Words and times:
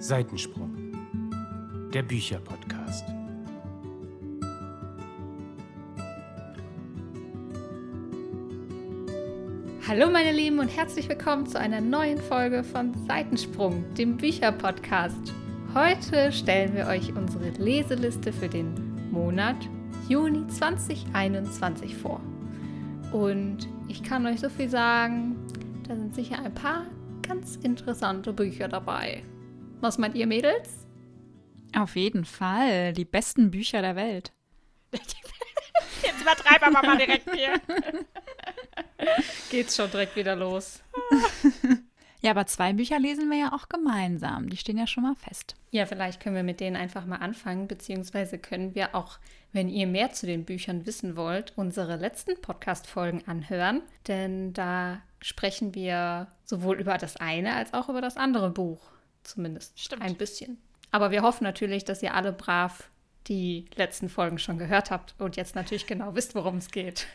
Seitensprung, 0.00 0.70
der 1.92 2.04
Bücherpodcast. 2.04 3.04
Hallo 9.88 10.08
meine 10.08 10.30
Lieben 10.30 10.60
und 10.60 10.68
herzlich 10.68 11.08
willkommen 11.08 11.46
zu 11.46 11.58
einer 11.58 11.80
neuen 11.80 12.18
Folge 12.18 12.62
von 12.62 12.94
Seitensprung, 13.08 13.92
dem 13.94 14.16
Bücherpodcast. 14.16 15.34
Heute 15.74 16.30
stellen 16.30 16.76
wir 16.76 16.86
euch 16.86 17.12
unsere 17.16 17.48
Leseliste 17.50 18.32
für 18.32 18.48
den 18.48 19.10
Monat 19.10 19.56
Juni 20.08 20.46
2021 20.46 21.96
vor. 21.96 22.20
Und 23.12 23.68
ich 23.88 24.04
kann 24.04 24.24
euch 24.26 24.38
so 24.38 24.48
viel 24.48 24.68
sagen, 24.68 25.36
da 25.88 25.96
sind 25.96 26.14
sicher 26.14 26.38
ein 26.44 26.54
paar 26.54 26.84
ganz 27.26 27.56
interessante 27.56 28.32
Bücher 28.32 28.68
dabei. 28.68 29.24
Was 29.80 29.96
meint 29.98 30.16
ihr, 30.16 30.26
Mädels? 30.26 30.86
Auf 31.76 31.94
jeden 31.94 32.24
Fall. 32.24 32.92
Die 32.92 33.04
besten 33.04 33.50
Bücher 33.50 33.80
der 33.80 33.94
Welt. 33.94 34.32
Jetzt 34.92 36.20
übertreiben 36.20 36.72
wir 36.72 36.82
mal 36.82 36.98
direkt 36.98 37.32
hier. 37.32 37.60
Geht's 39.50 39.76
schon 39.76 39.90
direkt 39.90 40.16
wieder 40.16 40.36
los. 40.36 40.82
Ja, 42.20 42.32
aber 42.32 42.46
zwei 42.46 42.72
Bücher 42.72 42.98
lesen 42.98 43.30
wir 43.30 43.38
ja 43.38 43.52
auch 43.52 43.68
gemeinsam. 43.68 44.48
Die 44.48 44.56
stehen 44.56 44.76
ja 44.76 44.88
schon 44.88 45.04
mal 45.04 45.14
fest. 45.14 45.54
Ja, 45.70 45.86
vielleicht 45.86 46.20
können 46.20 46.34
wir 46.34 46.42
mit 46.42 46.58
denen 46.58 46.74
einfach 46.74 47.06
mal 47.06 47.18
anfangen, 47.18 47.68
beziehungsweise 47.68 48.38
können 48.38 48.74
wir 48.74 48.96
auch, 48.96 49.20
wenn 49.52 49.68
ihr 49.68 49.86
mehr 49.86 50.10
zu 50.12 50.26
den 50.26 50.44
Büchern 50.44 50.84
wissen 50.84 51.14
wollt, 51.14 51.52
unsere 51.54 51.94
letzten 51.94 52.40
Podcast-Folgen 52.40 53.28
anhören. 53.28 53.82
Denn 54.08 54.52
da 54.52 55.00
sprechen 55.20 55.76
wir 55.76 56.26
sowohl 56.44 56.80
über 56.80 56.98
das 56.98 57.14
eine 57.18 57.54
als 57.54 57.72
auch 57.72 57.88
über 57.88 58.00
das 58.00 58.16
andere 58.16 58.50
Buch. 58.50 58.80
Zumindest 59.28 59.78
Stimmt. 59.78 60.00
ein 60.00 60.14
bisschen. 60.14 60.56
Aber 60.90 61.10
wir 61.10 61.20
hoffen 61.20 61.44
natürlich, 61.44 61.84
dass 61.84 62.02
ihr 62.02 62.14
alle 62.14 62.32
brav 62.32 62.88
die 63.26 63.66
letzten 63.74 64.08
Folgen 64.08 64.38
schon 64.38 64.56
gehört 64.56 64.90
habt 64.90 65.14
und 65.18 65.36
jetzt 65.36 65.54
natürlich 65.54 65.86
genau 65.86 66.14
wisst, 66.14 66.34
worum 66.34 66.56
es 66.56 66.70
geht. 66.70 67.06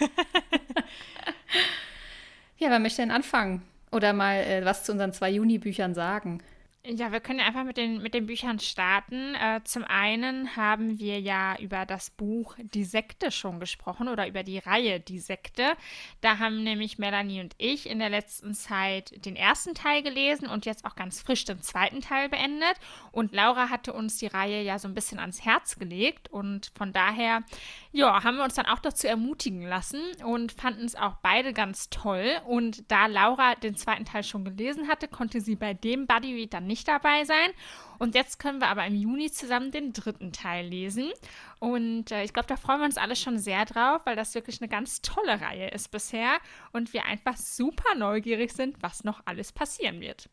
ja, 2.58 2.68
wer 2.68 2.80
möchte 2.80 3.00
denn 3.02 3.12
anfangen? 3.12 3.62
Oder 3.92 4.12
mal 4.12 4.38
äh, 4.38 4.64
was 4.64 4.82
zu 4.82 4.90
unseren 4.90 5.12
zwei 5.12 5.30
Juni-Büchern 5.30 5.94
sagen? 5.94 6.42
Ja, 6.84 7.12
wir 7.12 7.20
können 7.20 7.38
ja 7.38 7.44
einfach 7.44 7.62
mit 7.62 7.76
den, 7.76 8.02
mit 8.02 8.12
den 8.12 8.26
Büchern 8.26 8.58
starten. 8.58 9.36
Äh, 9.36 9.60
zum 9.62 9.84
einen 9.84 10.56
haben 10.56 10.98
wir 10.98 11.20
ja 11.20 11.56
über 11.60 11.86
das 11.86 12.10
Buch 12.10 12.56
Die 12.58 12.82
Sekte 12.82 13.30
schon 13.30 13.60
gesprochen 13.60 14.08
oder 14.08 14.26
über 14.26 14.42
die 14.42 14.58
Reihe 14.58 14.98
Die 14.98 15.20
Sekte. 15.20 15.76
Da 16.22 16.40
haben 16.40 16.64
nämlich 16.64 16.98
Melanie 16.98 17.40
und 17.40 17.54
ich 17.58 17.88
in 17.88 18.00
der 18.00 18.10
letzten 18.10 18.52
Zeit 18.52 19.24
den 19.24 19.36
ersten 19.36 19.74
Teil 19.74 20.02
gelesen 20.02 20.48
und 20.48 20.66
jetzt 20.66 20.84
auch 20.84 20.96
ganz 20.96 21.22
frisch 21.22 21.44
den 21.44 21.62
zweiten 21.62 22.00
Teil 22.00 22.28
beendet. 22.28 22.74
Und 23.12 23.32
Laura 23.32 23.70
hatte 23.70 23.92
uns 23.92 24.16
die 24.16 24.26
Reihe 24.26 24.60
ja 24.64 24.80
so 24.80 24.88
ein 24.88 24.94
bisschen 24.94 25.20
ans 25.20 25.44
Herz 25.44 25.78
gelegt 25.78 26.32
und 26.32 26.72
von 26.74 26.92
daher, 26.92 27.44
ja, 27.92 28.24
haben 28.24 28.38
wir 28.38 28.44
uns 28.44 28.54
dann 28.54 28.66
auch 28.66 28.80
dazu 28.80 29.06
ermutigen 29.06 29.62
lassen 29.62 30.00
und 30.24 30.50
fanden 30.50 30.84
es 30.84 30.96
auch 30.96 31.14
beide 31.22 31.52
ganz 31.52 31.90
toll. 31.90 32.40
Und 32.44 32.90
da 32.90 33.06
Laura 33.06 33.54
den 33.54 33.76
zweiten 33.76 34.04
Teil 34.04 34.24
schon 34.24 34.44
gelesen 34.44 34.88
hatte, 34.88 35.06
konnte 35.06 35.40
sie 35.40 35.54
bei 35.54 35.74
dem 35.74 36.08
Buddy 36.08 36.48
dann 36.48 36.66
nicht 36.66 36.71
dabei 36.84 37.24
sein. 37.24 37.50
Und 37.98 38.14
jetzt 38.16 38.38
können 38.38 38.60
wir 38.60 38.68
aber 38.68 38.84
im 38.84 38.96
Juni 38.96 39.30
zusammen 39.30 39.70
den 39.70 39.92
dritten 39.92 40.32
Teil 40.32 40.66
lesen. 40.66 41.12
Und 41.60 42.10
äh, 42.10 42.24
ich 42.24 42.32
glaube, 42.32 42.48
da 42.48 42.56
freuen 42.56 42.80
wir 42.80 42.86
uns 42.86 42.96
alle 42.96 43.14
schon 43.14 43.38
sehr 43.38 43.64
drauf, 43.64 44.02
weil 44.04 44.16
das 44.16 44.34
wirklich 44.34 44.60
eine 44.60 44.68
ganz 44.68 45.02
tolle 45.02 45.40
Reihe 45.40 45.68
ist 45.68 45.90
bisher 45.90 46.38
und 46.72 46.92
wir 46.92 47.04
einfach 47.04 47.36
super 47.36 47.94
neugierig 47.96 48.52
sind, 48.52 48.82
was 48.82 49.04
noch 49.04 49.22
alles 49.24 49.52
passieren 49.52 50.00
wird. 50.00 50.28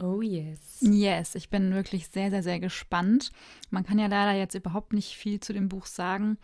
Oh 0.00 0.20
yes. 0.20 0.78
Yes, 0.80 1.34
ich 1.34 1.48
bin 1.48 1.74
wirklich 1.74 2.08
sehr, 2.08 2.30
sehr, 2.30 2.42
sehr 2.42 2.60
gespannt. 2.60 3.30
Man 3.70 3.84
kann 3.84 3.98
ja 3.98 4.06
leider 4.06 4.38
jetzt 4.38 4.54
überhaupt 4.54 4.92
nicht 4.92 5.16
viel 5.16 5.40
zu 5.40 5.52
dem 5.52 5.68
Buch 5.68 5.86
sagen. 5.86 6.38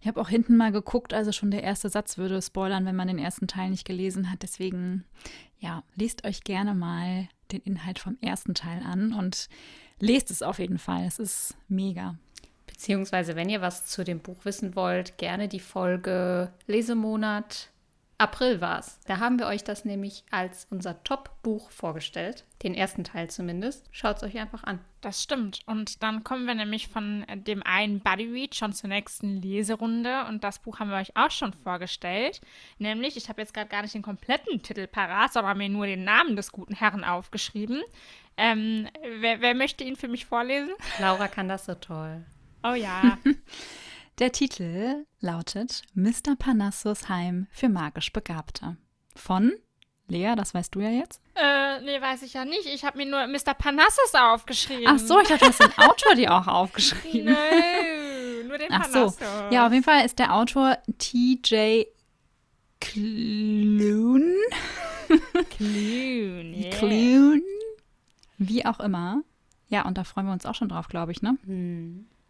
Ich 0.00 0.06
habe 0.06 0.20
auch 0.20 0.28
hinten 0.28 0.56
mal 0.56 0.72
geguckt, 0.72 1.12
also 1.12 1.32
schon 1.32 1.50
der 1.50 1.62
erste 1.62 1.88
Satz 1.88 2.18
würde 2.18 2.40
spoilern, 2.40 2.86
wenn 2.86 2.96
man 2.96 3.08
den 3.08 3.18
ersten 3.18 3.48
Teil 3.48 3.70
nicht 3.70 3.86
gelesen 3.86 4.30
hat. 4.30 4.42
Deswegen, 4.42 5.04
ja, 5.58 5.82
lest 5.96 6.24
euch 6.24 6.44
gerne 6.44 6.74
mal 6.74 7.28
den 7.52 7.60
Inhalt 7.62 7.98
vom 7.98 8.16
ersten 8.20 8.54
Teil 8.54 8.82
an 8.82 9.12
und 9.12 9.48
lest 9.98 10.30
es 10.30 10.42
auf 10.42 10.58
jeden 10.58 10.78
Fall. 10.78 11.04
Es 11.06 11.18
ist 11.18 11.56
mega. 11.68 12.16
Beziehungsweise, 12.66 13.34
wenn 13.34 13.48
ihr 13.48 13.60
was 13.60 13.86
zu 13.86 14.04
dem 14.04 14.20
Buch 14.20 14.44
wissen 14.44 14.76
wollt, 14.76 15.18
gerne 15.18 15.48
die 15.48 15.60
Folge 15.60 16.52
Lesemonat 16.66 17.70
April 18.20 18.60
war 18.60 18.80
es. 18.80 18.98
Da 19.06 19.20
haben 19.20 19.38
wir 19.38 19.46
euch 19.46 19.62
das 19.62 19.84
nämlich 19.84 20.24
als 20.32 20.66
unser 20.70 21.04
Top-Buch 21.04 21.70
vorgestellt. 21.70 22.44
Den 22.64 22.74
ersten 22.74 23.04
Teil 23.04 23.30
zumindest. 23.30 23.86
Schaut 23.92 24.16
es 24.16 24.22
euch 24.24 24.38
einfach 24.38 24.64
an. 24.64 24.80
Das 25.00 25.22
stimmt. 25.22 25.60
Und 25.66 26.02
dann 26.02 26.24
kommen 26.24 26.44
wir 26.46 26.56
nämlich 26.56 26.88
von 26.88 27.24
dem 27.32 27.62
einen 27.62 28.00
Buddy 28.00 28.24
Read 28.24 28.56
schon 28.56 28.72
zur 28.72 28.88
nächsten 28.88 29.40
Leserunde. 29.40 30.24
Und 30.26 30.42
das 30.42 30.58
Buch 30.58 30.80
haben 30.80 30.90
wir 30.90 30.96
euch 30.96 31.16
auch 31.16 31.30
schon 31.30 31.52
vorgestellt. 31.52 32.40
Nämlich, 32.78 33.16
ich 33.16 33.28
habe 33.28 33.40
jetzt 33.40 33.54
gerade 33.54 33.70
gar 33.70 33.82
nicht 33.82 33.94
den 33.94 34.02
kompletten 34.02 34.62
Titel 34.62 34.88
parat, 34.88 35.32
sondern 35.32 35.56
mir 35.56 35.68
nur 35.68 35.86
den 35.86 36.02
Namen 36.02 36.34
des 36.34 36.50
guten 36.50 36.74
Herrn 36.74 37.04
aufgeschrieben. 37.04 37.82
Ähm, 38.36 38.88
wer, 39.20 39.40
wer 39.40 39.54
möchte 39.54 39.84
ihn 39.84 39.94
für 39.94 40.08
mich 40.08 40.26
vorlesen? 40.26 40.72
Laura 40.98 41.28
kann 41.28 41.48
das 41.48 41.66
so 41.66 41.74
toll. 41.74 42.24
Oh 42.64 42.74
ja. 42.74 43.16
Der 44.18 44.32
Titel 44.32 45.04
lautet 45.20 45.82
Mr. 45.94 46.34
Parnassus 46.36 47.08
Heim 47.08 47.46
für 47.52 47.68
magisch 47.68 48.12
Begabte. 48.12 48.76
Von 49.14 49.52
Lea, 50.08 50.34
das 50.36 50.54
weißt 50.54 50.74
du 50.74 50.80
ja 50.80 50.88
jetzt. 50.90 51.20
äh, 51.36 51.80
nee, 51.82 52.00
weiß 52.00 52.22
ich 52.22 52.32
ja 52.34 52.44
nicht. 52.44 52.66
Ich 52.66 52.84
habe 52.84 52.96
mir 52.98 53.06
nur 53.06 53.26
Mr. 53.28 53.54
Panassus 53.54 54.14
aufgeschrieben. 54.14 54.86
Ach 54.88 54.98
so, 54.98 55.20
ich 55.20 55.28
dachte, 55.28 55.44
du 55.44 55.46
hast 55.50 55.60
den 55.60 55.78
Autor 55.78 56.14
dir 56.16 56.34
auch 56.34 56.46
aufgeschrieben. 56.48 57.26
Nö, 58.42 58.44
nur 58.48 58.58
den 58.58 58.72
Ach 58.72 58.86
so. 58.86 58.92
Panassus. 58.92 59.18
Ja, 59.50 59.66
auf 59.66 59.72
jeden 59.72 59.84
Fall 59.84 60.04
ist 60.04 60.18
der 60.18 60.34
Autor 60.34 60.78
TJ 60.98 61.84
Clune. 62.80 64.34
Clune, 65.50 66.56
yeah. 66.56 66.70
Clune. 66.76 67.42
Wie 68.38 68.64
auch 68.66 68.80
immer. 68.80 69.22
Ja, 69.68 69.84
und 69.86 69.98
da 69.98 70.04
freuen 70.04 70.26
wir 70.26 70.32
uns 70.32 70.46
auch 70.46 70.54
schon 70.54 70.68
drauf, 70.70 70.88
glaube 70.88 71.12
ich, 71.12 71.22
ne? 71.22 71.36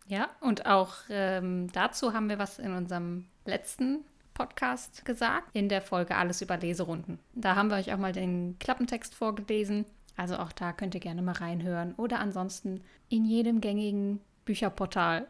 Ja, 0.09 0.29
und 0.41 0.67
auch 0.67 0.95
ähm, 1.11 1.71
dazu 1.73 2.15
haben 2.15 2.29
wir 2.29 2.39
was 2.39 2.59
in 2.59 2.73
unserem 2.73 3.27
letzten 3.45 4.05
Podcast 4.33 5.05
gesagt, 5.05 5.49
in 5.53 5.69
der 5.69 5.83
Folge 5.83 6.17
Alles 6.17 6.41
über 6.41 6.57
Leserunden. 6.57 7.19
Da 7.35 7.57
haben 7.57 7.69
wir 7.69 7.77
euch 7.77 7.93
auch 7.93 7.99
mal 7.99 8.13
den 8.13 8.59
Klappentext 8.59 9.15
vorgelesen. 9.15 9.85
Also 10.17 10.37
auch 10.37 10.53
da 10.53 10.73
könnt 10.73 10.95
ihr 10.95 11.01
gerne 11.01 11.23
mal 11.23 11.33
reinhören. 11.33 11.95
Oder 11.97 12.21
ansonsten 12.21 12.83
in 13.09 13.27
jedem 13.27 13.61
gängigen 13.61 14.21
Bücherportal 14.45 15.27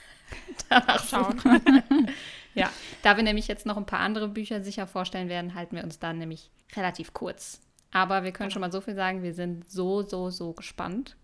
danach 0.68 1.04
Schauen. 1.04 1.40
Ja, 2.54 2.70
da 3.02 3.18
wir 3.18 3.22
nämlich 3.22 3.48
jetzt 3.48 3.66
noch 3.66 3.76
ein 3.76 3.84
paar 3.84 4.00
andere 4.00 4.28
Bücher 4.28 4.62
sicher 4.62 4.86
vorstellen 4.86 5.28
werden, 5.28 5.54
halten 5.54 5.76
wir 5.76 5.84
uns 5.84 5.98
da 5.98 6.14
nämlich 6.14 6.50
relativ 6.74 7.12
kurz. 7.12 7.60
Aber 7.92 8.24
wir 8.24 8.32
können 8.32 8.50
schon 8.50 8.62
mal 8.62 8.72
so 8.72 8.80
viel 8.80 8.94
sagen, 8.94 9.22
wir 9.22 9.34
sind 9.34 9.70
so, 9.70 10.00
so, 10.00 10.30
so 10.30 10.54
gespannt. 10.54 11.16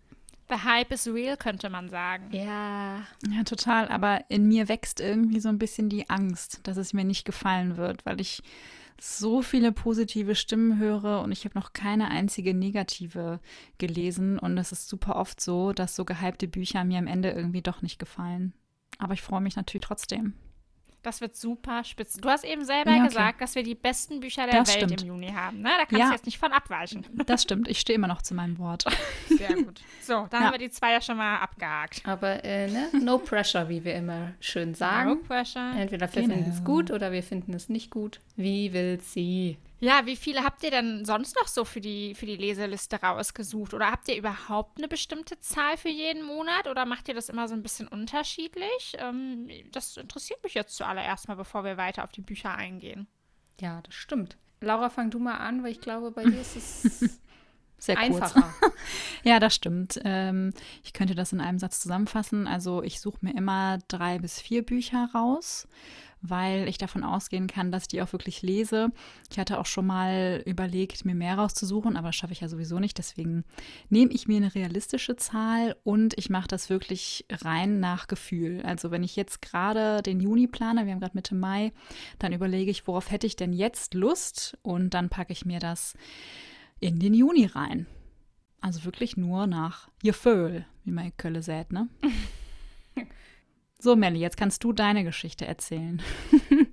The 0.53 0.65
Hype 0.65 0.93
is 0.93 1.09
real, 1.09 1.39
könnte 1.39 1.71
man 1.71 1.89
sagen. 1.89 2.29
Ja, 2.31 3.07
Ja, 3.31 3.43
total. 3.45 3.89
Aber 3.89 4.25
in 4.29 4.47
mir 4.47 4.69
wächst 4.69 5.01
irgendwie 5.01 5.41
so 5.41 5.49
ein 5.49 5.59
bisschen 5.59 5.89
die 5.89 6.11
Angst, 6.11 6.61
dass 6.65 6.77
es 6.77 6.93
mir 6.93 7.05
nicht 7.05 7.25
gefallen 7.25 7.79
wird, 7.79 8.05
weil 8.05 8.21
ich 8.21 8.43
so 9.01 9.41
viele 9.41 9.73
positive 9.73 10.35
Stimmen 10.35 10.79
höre 10.79 11.23
und 11.23 11.33
ich 11.33 11.47
habe 11.47 11.59
noch 11.59 11.73
keine 11.73 12.11
einzige 12.11 12.53
negative 12.53 13.41
gelesen. 13.79 14.39
Und 14.39 14.59
es 14.59 14.73
ist 14.73 14.89
super 14.89 15.17
oft 15.17 15.41
so, 15.41 15.73
dass 15.73 15.97
so 15.97 16.05
gehypte 16.05 16.49
Bücher 16.49 16.85
mir 16.85 16.99
am 16.99 17.07
Ende 17.07 17.31
irgendwie 17.31 17.63
doch 17.63 17.81
nicht 17.81 17.99
gefallen. 17.99 18.53
Aber 18.99 19.15
ich 19.15 19.23
freue 19.23 19.41
mich 19.41 19.57
natürlich 19.57 19.87
trotzdem. 19.87 20.35
Das 21.03 21.21
wird 21.21 21.35
super 21.37 21.83
spitze. 21.85 22.21
Du 22.21 22.29
hast 22.29 22.45
eben 22.45 22.65
selber 22.65 22.91
Ja, 22.93 22.99
okay. 22.99 23.09
gesagt, 23.09 23.41
dass 23.41 23.55
wir 23.57 23.63
die 23.65 23.75
besten 23.75 24.21
Bücher 24.21 24.47
der 24.47 24.61
Das 24.61 24.69
Welt 24.77 24.85
stimmt. 24.91 25.03
im 25.03 25.09
Juni 25.09 25.33
haben. 25.33 25.59
Ne? 25.59 25.71
Da 25.77 25.85
kannst 25.85 25.99
Ja. 25.99 26.07
du 26.07 26.13
jetzt 26.13 26.27
nicht 26.27 26.39
von 26.39 26.53
abweichen. 26.53 27.05
Das 27.27 27.43
stimmt, 27.43 27.67
ich 27.69 27.81
stehe 27.81 27.97
immer 27.97 28.07
noch 28.07 28.23
zu 28.23 28.35
meinem 28.35 28.59
Wort. 28.59 28.85
Sehr 29.29 29.55
gut. 29.55 29.81
So, 30.01 30.27
dann 30.31 30.41
Ja. 30.43 30.47
haben 30.47 30.53
wir 30.55 30.59
die 30.59 30.71
zwei 30.71 30.93
ja 30.93 31.01
schon 31.01 31.17
mal 31.17 31.39
abgehakt. 31.39 32.03
aber 32.07 32.45
äh, 32.45 32.69
ne? 32.71 32.89
no 33.03 33.19
pressure, 33.19 33.69
wie 33.69 33.83
wir 33.85 33.95
immer 33.97 34.33
schön 34.41 34.71
No 34.71 34.75
sagen. 34.77 35.23
pressure. 35.25 35.73
Entweder 35.77 36.13
wir 36.15 36.23
Genau. 36.23 36.35
finden 36.35 36.51
es 36.51 36.63
gut 36.65 36.91
oder 36.93 37.11
wir 37.11 37.23
finden 37.23 37.53
es 37.55 37.69
nicht 37.69 37.91
gut. 37.91 38.21
Wie 38.37 38.73
will 38.73 39.01
sie? 39.01 39.59
Ja, 39.85 40.07
wie 40.07 40.15
viele 40.15 40.45
habt 40.45 40.63
ihr 40.63 40.71
denn 40.71 41.05
sonst 41.05 41.35
noch 41.35 41.49
so 41.49 41.65
für 41.65 41.81
die, 41.81 42.15
für 42.15 42.25
die 42.25 42.37
Leseliste 42.37 43.03
rausgesucht? 43.03 43.75
Oder 43.75 43.91
habt 43.91 44.07
ihr 44.07 44.17
überhaupt 44.17 44.79
eine 44.79 44.87
bestimmte 44.87 45.41
Zahl 45.41 45.77
für 45.77 45.89
jeden 45.89 46.25
Monat? 46.25 46.69
Oder 46.69 46.87
macht 46.87 47.09
ihr 47.09 47.15
das 47.15 47.29
immer 47.29 47.49
so 47.49 47.55
ein 47.55 47.65
bisschen 47.65 47.89
unterschiedlich? 47.89 48.97
Ähm, 48.99 49.49
das 49.73 49.97
interessiert 49.97 50.41
mich 50.45 50.55
jetzt 50.55 50.77
zuallererst 50.77 51.27
mal, 51.27 51.35
bevor 51.35 51.65
wir 51.65 51.79
weiter 51.79 52.05
auf 52.05 52.13
die 52.13 52.21
Bücher 52.21 52.55
eingehen. 52.55 53.09
Ja, 53.61 53.83
das 53.83 53.95
stimmt. 53.95 54.37
Laura, 54.61 54.89
fang 54.89 55.11
du 55.11 55.19
mal 55.19 55.39
an, 55.39 55.65
weil 55.65 55.73
ich 55.73 55.81
glaube, 55.81 56.13
bei 56.13 56.23
dir 56.23 56.41
ist 56.41 56.55
es 56.55 56.83
Sehr 57.79 57.97
kurz. 57.97 58.23
einfacher. 58.23 58.55
Ja, 59.25 59.41
das 59.41 59.53
stimmt. 59.53 60.01
Ähm, 60.05 60.53
ich 60.85 60.93
könnte 60.93 61.17
das 61.17 61.33
in 61.33 61.41
einem 61.41 61.59
Satz 61.59 61.81
zusammenfassen. 61.81 62.47
Also 62.47 62.85
ich 62.85 63.01
suche 63.01 63.19
mir 63.23 63.35
immer 63.37 63.79
drei 63.89 64.21
bis 64.21 64.41
vier 64.41 64.65
Bücher 64.65 65.09
raus, 65.13 65.67
weil 66.23 66.69
ich 66.69 66.79
davon 66.79 67.03
ausgehen 67.05 67.49
kann, 67.49 67.73
dass 67.73 67.83
ich 67.83 67.89
die 67.89 68.03
auch 68.03 68.13
wirklich 68.13 68.43
lese. 68.43 68.91
Ich 69.31 69.39
hatte 69.39 69.59
auch 69.59 69.67
schon 69.67 69.87
mal 69.87 70.43
überlegt, 70.47 71.05
mir 71.05 71.15
mehr 71.15 71.37
rauszusuchen, 71.37 71.97
aber 71.97 72.09
das 72.09 72.17
schaffe 72.17 72.33
ich 72.33 72.41
ja 72.41 72.49
sowieso 72.49 72.79
nicht. 72.79 72.97
Deswegen 72.97 73.45
nehme 73.91 74.13
ich 74.13 74.29
mir 74.29 74.37
eine 74.37 74.55
realistische 74.55 75.17
Zahl 75.17 75.77
und 75.83 76.17
ich 76.17 76.31
mache 76.31 76.49
das 76.49 76.71
wirklich 76.71 77.27
rein 77.31 77.81
nach 77.81 78.07
Gefühl. 78.07 78.63
Also 78.63 78.91
wenn 78.91 79.03
ich 79.03 79.17
jetzt 79.17 79.43
gerade 79.43 80.03
den 80.03 80.21
Juni 80.21 80.47
plane, 80.47 80.87
wir 80.87 80.93
haben 80.93 81.01
gerade 81.01 81.17
Mitte 81.17 81.35
Mai, 81.35 81.73
dann 82.21 82.33
überlege 82.33 82.71
ich, 82.71 82.87
worauf 82.87 83.11
hätte 83.11 83.27
ich 83.27 83.37
denn 83.37 83.53
jetzt 83.53 83.95
Lust 83.95 84.57
und 84.63 84.95
dann 84.95 85.09
packe 85.09 85.33
ich 85.33 85.45
mir 85.45 85.59
das 85.59 85.95
in 86.79 87.01
den 87.01 87.15
Juni 87.15 87.47
rein. 87.47 87.87
Also 88.61 88.85
wirklich 88.85 89.17
nur 89.17 89.49
nach 89.49 89.89
Gefühl, 90.03 90.67
wie 90.85 90.93
man 90.93 91.07
in 91.07 91.17
Kölle 91.17 91.43
sät, 91.43 91.73
ne? 91.73 91.89
So, 93.83 93.97
Melli, 93.97 94.21
jetzt 94.21 94.37
kannst 94.37 94.63
du 94.63 94.73
deine 94.73 95.03
Geschichte 95.03 95.45
erzählen. 95.45 96.01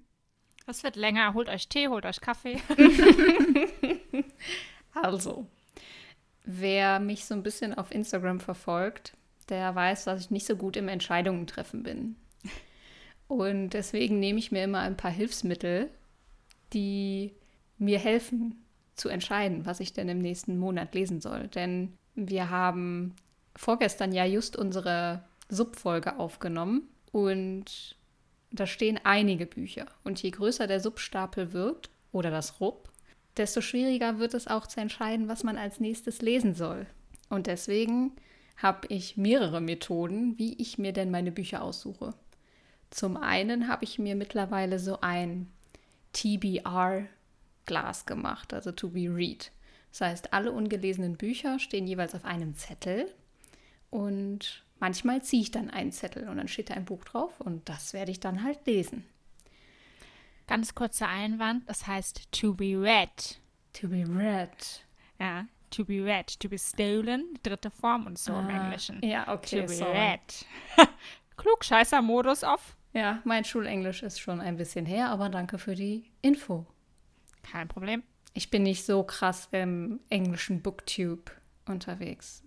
Das 0.67 0.83
wird 0.83 0.95
länger. 0.95 1.33
Holt 1.33 1.50
euch 1.50 1.67
Tee, 1.67 1.88
holt 1.88 2.06
euch 2.06 2.21
Kaffee. 2.21 2.61
Also, 4.94 5.47
wer 6.45 7.00
mich 7.00 7.25
so 7.25 7.33
ein 7.33 7.41
bisschen 7.41 7.73
auf 7.75 7.91
Instagram 7.91 8.39
verfolgt, 8.39 9.13
der 9.50 9.73
weiß, 9.73 10.03
dass 10.03 10.21
ich 10.21 10.29
nicht 10.29 10.45
so 10.45 10.56
gut 10.56 10.77
im 10.77 10.88
Entscheidungen 10.88 11.47
treffen 11.47 11.81
bin. 11.81 12.15
Und 13.27 13.71
deswegen 13.71 14.19
nehme 14.19 14.38
ich 14.38 14.51
mir 14.51 14.63
immer 14.63 14.81
ein 14.81 14.97
paar 14.97 15.11
Hilfsmittel, 15.11 15.89
die 16.73 17.33
mir 17.79 17.97
helfen 17.97 18.63
zu 18.95 19.09
entscheiden, 19.09 19.65
was 19.65 19.79
ich 19.79 19.94
denn 19.94 20.09
im 20.09 20.19
nächsten 20.19 20.59
Monat 20.59 20.94
lesen 20.94 21.21
soll. 21.21 21.47
Denn 21.47 21.97
wir 22.13 22.51
haben 22.51 23.15
vorgestern 23.56 24.11
ja 24.11 24.25
just 24.25 24.56
unsere 24.56 25.23
Subfolge 25.50 26.19
aufgenommen 26.19 26.88
und 27.11 27.95
da 28.51 28.65
stehen 28.67 29.00
einige 29.03 29.45
Bücher. 29.45 29.85
Und 30.03 30.21
je 30.21 30.31
größer 30.31 30.67
der 30.67 30.79
Substapel 30.79 31.53
wird 31.53 31.89
oder 32.11 32.31
das 32.31 32.59
Rub, 32.59 32.89
desto 33.38 33.61
schwieriger 33.61 34.19
wird 34.19 34.33
es 34.33 34.47
auch 34.47 34.67
zu 34.67 34.81
entscheiden, 34.81 35.27
was 35.27 35.44
man 35.44 35.57
als 35.57 35.79
nächstes 35.79 36.21
lesen 36.21 36.53
soll. 36.53 36.88
Und 37.29 37.47
deswegen 37.47 38.13
habe 38.57 38.88
ich 38.89 39.17
mehrere 39.17 39.61
Methoden, 39.61 40.38
wie 40.38 40.53
ich 40.61 40.77
mir 40.77 40.91
denn 40.94 41.11
meine 41.11 41.31
Bücher 41.31 41.61
aussuche. 41.61 42.13
Zum 42.89 43.17
einen 43.17 43.67
habe 43.67 43.83
ich 43.85 44.00
mir 44.00 44.15
mittlerweile 44.15 44.79
so 44.79 45.00
ein 45.01 45.47
TBR-Glas 46.13 48.06
gemacht, 48.06 48.53
also 48.53 48.71
to 48.71 48.89
be 48.89 49.13
read. 49.13 49.51
Das 49.91 50.01
heißt, 50.01 50.33
alle 50.33 50.51
ungelesenen 50.51 51.17
Bücher 51.17 51.59
stehen 51.59 51.88
jeweils 51.88 52.15
auf 52.15 52.25
einem 52.25 52.56
Zettel 52.56 53.11
und 53.89 54.63
manchmal 54.79 55.21
ziehe 55.21 55.41
ich 55.41 55.51
dann 55.51 55.69
einen 55.69 55.91
Zettel 55.91 56.27
und 56.27 56.37
dann 56.37 56.47
steht 56.47 56.69
da 56.69 56.73
ein 56.73 56.85
Buch 56.85 57.03
drauf 57.03 57.39
und 57.41 57.67
das 57.69 57.93
werde 57.93 58.11
ich 58.11 58.19
dann 58.19 58.43
halt 58.43 58.65
lesen. 58.65 59.05
Ganz 60.47 60.73
kurzer 60.73 61.07
Einwand, 61.07 61.69
das 61.69 61.85
heißt 61.85 62.31
to 62.31 62.53
be 62.55 62.75
read. 62.79 63.39
To 63.73 63.87
be 63.87 64.03
read. 64.07 64.83
Ja, 65.19 65.45
to 65.69 65.85
be 65.85 66.03
read, 66.03 66.39
to 66.39 66.49
be 66.49 66.57
stolen, 66.57 67.37
dritte 67.43 67.69
Form 67.69 68.07
und 68.07 68.17
so 68.17 68.33
im 68.33 68.47
Ah, 68.47 68.63
Englischen. 68.65 68.99
Ja, 69.05 69.31
okay. 69.31 69.61
to 69.61 69.67
be 69.67 69.73
sorry. 69.73 69.91
read. 69.97 70.45
Klugscheißer-Modus 71.37 72.43
auf. 72.43 72.75
Ja, 72.93 73.21
mein 73.23 73.45
Schulenglisch 73.45 74.01
ist 74.01 74.19
schon 74.19 74.41
ein 74.41 74.57
bisschen 74.57 74.85
her, 74.87 75.09
aber 75.09 75.29
danke 75.29 75.59
für 75.59 75.75
die 75.75 76.09
Info. 76.23 76.65
Kein 77.43 77.67
Problem. 77.67 78.01
Ich 78.33 78.49
bin 78.49 78.63
nicht 78.63 78.83
so 78.85 79.03
krass 79.03 79.47
im 79.51 79.99
englischen 80.09 80.61
Booktube 80.61 81.31
unterwegs. 81.67 82.43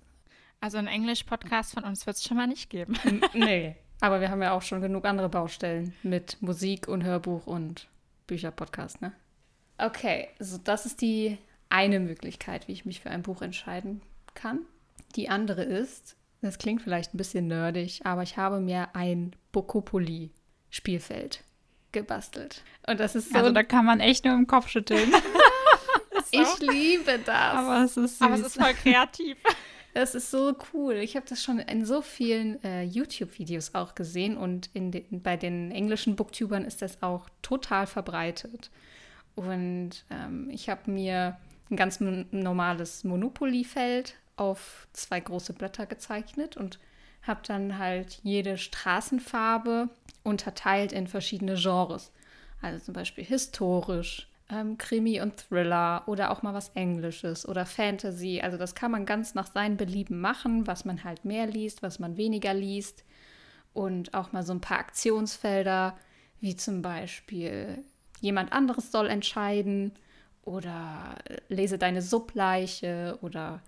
Also 0.62 0.78
einen 0.78 0.86
Englisch-Podcast 0.86 1.74
von 1.74 1.82
uns 1.82 2.06
wird 2.06 2.16
es 2.16 2.24
schon 2.24 2.36
mal 2.36 2.46
nicht 2.46 2.70
geben. 2.70 2.96
Nee. 3.34 3.74
Aber 4.00 4.20
wir 4.20 4.30
haben 4.30 4.42
ja 4.42 4.52
auch 4.52 4.62
schon 4.62 4.80
genug 4.80 5.04
andere 5.04 5.28
Baustellen 5.28 5.92
mit 6.04 6.40
Musik 6.40 6.86
und 6.86 7.02
Hörbuch 7.02 7.48
und 7.48 7.88
Bücherpodcast, 8.28 9.02
ne? 9.02 9.12
Okay, 9.78 10.28
also 10.38 10.58
das 10.62 10.86
ist 10.86 11.00
die 11.00 11.36
eine 11.68 11.98
Möglichkeit, 11.98 12.68
wie 12.68 12.72
ich 12.72 12.84
mich 12.84 13.00
für 13.00 13.10
ein 13.10 13.22
Buch 13.22 13.42
entscheiden 13.42 14.02
kann. 14.34 14.60
Die 15.16 15.28
andere 15.28 15.64
ist, 15.64 16.14
das 16.42 16.58
klingt 16.58 16.82
vielleicht 16.82 17.12
ein 17.12 17.18
bisschen 17.18 17.48
nerdig, 17.48 18.02
aber 18.04 18.22
ich 18.22 18.36
habe 18.36 18.60
mir 18.60 18.94
ein 18.94 19.34
Bokopoli-Spielfeld 19.50 21.42
gebastelt. 21.90 22.62
Und 22.86 23.00
das 23.00 23.16
ist 23.16 23.30
so. 23.30 23.36
Also 23.36 23.50
da 23.50 23.64
kann 23.64 23.84
man 23.84 23.98
echt 23.98 24.24
nur 24.24 24.34
im 24.34 24.46
Kopf 24.46 24.68
schütteln. 24.68 25.12
ich 26.30 26.58
liebe 26.60 27.18
das. 27.18 27.54
Aber 27.54 27.82
es 27.82 27.96
ist 27.96 28.18
süß. 28.18 28.22
Aber 28.22 28.34
es 28.34 28.42
ist 28.42 28.60
voll 28.60 28.74
kreativ. 28.74 29.38
Das 29.94 30.14
ist 30.14 30.30
so 30.30 30.56
cool. 30.72 30.94
Ich 30.94 31.16
habe 31.16 31.26
das 31.28 31.42
schon 31.42 31.58
in 31.58 31.84
so 31.84 32.00
vielen 32.00 32.62
äh, 32.64 32.82
YouTube-Videos 32.82 33.74
auch 33.74 33.94
gesehen 33.94 34.38
und 34.38 34.74
den, 34.74 35.22
bei 35.22 35.36
den 35.36 35.70
englischen 35.70 36.16
Booktubern 36.16 36.64
ist 36.64 36.80
das 36.80 37.02
auch 37.02 37.28
total 37.42 37.86
verbreitet. 37.86 38.70
Und 39.34 40.04
ähm, 40.10 40.48
ich 40.50 40.70
habe 40.70 40.90
mir 40.90 41.36
ein 41.70 41.76
ganz 41.76 42.00
normales 42.00 43.04
Monopoly-Feld 43.04 44.14
auf 44.36 44.88
zwei 44.92 45.20
große 45.20 45.52
Blätter 45.52 45.86
gezeichnet 45.86 46.56
und 46.56 46.78
habe 47.22 47.40
dann 47.46 47.78
halt 47.78 48.20
jede 48.22 48.56
Straßenfarbe 48.58 49.90
unterteilt 50.22 50.92
in 50.92 51.06
verschiedene 51.06 51.54
Genres. 51.54 52.12
Also 52.62 52.84
zum 52.86 52.94
Beispiel 52.94 53.24
historisch, 53.24 54.28
ähm, 54.52 54.78
Krimi 54.78 55.20
und 55.20 55.36
Thriller 55.36 56.02
oder 56.06 56.30
auch 56.30 56.42
mal 56.42 56.54
was 56.54 56.70
Englisches 56.70 57.48
oder 57.48 57.66
Fantasy. 57.66 58.40
Also 58.42 58.58
das 58.58 58.74
kann 58.74 58.90
man 58.90 59.06
ganz 59.06 59.34
nach 59.34 59.50
seinem 59.50 59.76
Belieben 59.76 60.20
machen, 60.20 60.66
was 60.66 60.84
man 60.84 61.04
halt 61.04 61.24
mehr 61.24 61.46
liest, 61.46 61.82
was 61.82 61.98
man 61.98 62.16
weniger 62.16 62.54
liest. 62.54 63.04
Und 63.72 64.12
auch 64.14 64.32
mal 64.32 64.42
so 64.42 64.52
ein 64.52 64.60
paar 64.60 64.78
Aktionsfelder, 64.78 65.96
wie 66.40 66.56
zum 66.56 66.82
Beispiel 66.82 67.82
jemand 68.20 68.52
anderes 68.52 68.92
soll 68.92 69.08
entscheiden 69.08 69.92
oder 70.42 71.16
äh, 71.24 71.38
lese 71.48 71.78
deine 71.78 72.02
Subleiche 72.02 73.18
oder 73.22 73.62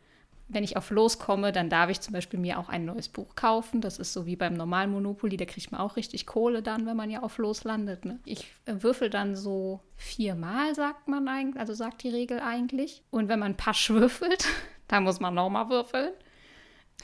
wenn 0.48 0.64
ich 0.64 0.76
auf 0.76 0.90
Los 0.90 1.18
komme, 1.18 1.52
dann 1.52 1.70
darf 1.70 1.90
ich 1.90 2.00
zum 2.00 2.12
Beispiel 2.12 2.38
mir 2.38 2.58
auch 2.58 2.68
ein 2.68 2.84
neues 2.84 3.08
Buch 3.08 3.34
kaufen. 3.34 3.80
Das 3.80 3.98
ist 3.98 4.12
so 4.12 4.26
wie 4.26 4.36
beim 4.36 4.54
normalen 4.54 4.90
Monopoly, 4.90 5.36
da 5.36 5.46
kriegt 5.46 5.72
man 5.72 5.80
auch 5.80 5.96
richtig 5.96 6.26
Kohle 6.26 6.62
dann, 6.62 6.86
wenn 6.86 6.96
man 6.96 7.10
ja 7.10 7.22
auf 7.22 7.38
Los 7.38 7.64
landet. 7.64 8.04
Ne? 8.04 8.18
Ich 8.24 8.46
äh, 8.66 8.74
würfel 8.80 9.10
dann 9.10 9.36
so 9.36 9.80
viermal, 9.96 10.74
sagt 10.74 11.08
man 11.08 11.26
eigentlich, 11.28 11.58
also 11.58 11.72
sagt 11.72 12.02
die 12.02 12.10
Regel 12.10 12.40
eigentlich. 12.40 13.02
Und 13.10 13.28
wenn 13.28 13.38
man 13.38 13.56
Pasch 13.56 13.90
würfelt, 13.90 14.46
dann 14.88 15.04
muss 15.04 15.20
man 15.20 15.34
nochmal 15.34 15.70
würfeln. 15.70 16.12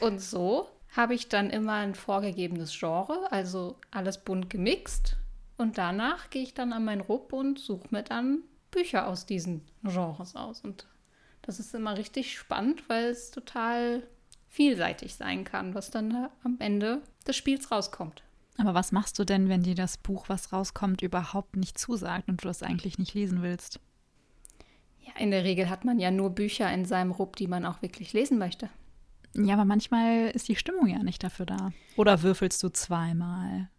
Und 0.00 0.20
so 0.20 0.68
habe 0.94 1.14
ich 1.14 1.28
dann 1.28 1.50
immer 1.50 1.74
ein 1.74 1.94
vorgegebenes 1.94 2.76
Genre, 2.78 3.30
also 3.30 3.76
alles 3.90 4.18
bunt 4.18 4.50
gemixt. 4.50 5.16
Und 5.56 5.78
danach 5.78 6.30
gehe 6.30 6.42
ich 6.42 6.54
dann 6.54 6.72
an 6.72 6.84
meinen 6.84 7.02
Rupp 7.02 7.32
und 7.32 7.58
suche 7.58 7.88
mir 7.90 8.02
dann 8.02 8.42
Bücher 8.70 9.06
aus 9.06 9.26
diesen 9.26 9.62
Genres 9.82 10.36
aus. 10.36 10.62
Und 10.62 10.86
das 11.42 11.60
ist 11.60 11.74
immer 11.74 11.96
richtig 11.96 12.38
spannend, 12.38 12.88
weil 12.88 13.06
es 13.06 13.30
total 13.30 14.02
vielseitig 14.48 15.14
sein 15.14 15.44
kann, 15.44 15.74
was 15.74 15.90
dann 15.90 16.10
da 16.10 16.30
am 16.42 16.56
Ende 16.58 17.02
des 17.26 17.36
Spiels 17.36 17.70
rauskommt. 17.70 18.22
Aber 18.58 18.74
was 18.74 18.92
machst 18.92 19.18
du 19.18 19.24
denn, 19.24 19.48
wenn 19.48 19.62
dir 19.62 19.74
das 19.74 19.96
Buch, 19.96 20.28
was 20.28 20.52
rauskommt, 20.52 21.02
überhaupt 21.02 21.56
nicht 21.56 21.78
zusagt 21.78 22.28
und 22.28 22.42
du 22.42 22.48
das 22.48 22.62
eigentlich 22.62 22.98
nicht 22.98 23.14
lesen 23.14 23.42
willst? 23.42 23.80
Ja, 25.00 25.12
in 25.18 25.30
der 25.30 25.44
Regel 25.44 25.70
hat 25.70 25.84
man 25.84 25.98
ja 25.98 26.10
nur 26.10 26.30
Bücher 26.30 26.72
in 26.72 26.84
seinem 26.84 27.10
Rupp, 27.10 27.36
die 27.36 27.46
man 27.46 27.64
auch 27.64 27.80
wirklich 27.80 28.12
lesen 28.12 28.38
möchte. 28.38 28.68
Ja, 29.34 29.54
aber 29.54 29.64
manchmal 29.64 30.30
ist 30.30 30.48
die 30.48 30.56
Stimmung 30.56 30.88
ja 30.88 31.02
nicht 31.02 31.22
dafür 31.22 31.46
da. 31.46 31.72
Oder 31.96 32.22
würfelst 32.22 32.62
du 32.62 32.68
zweimal? 32.68 33.70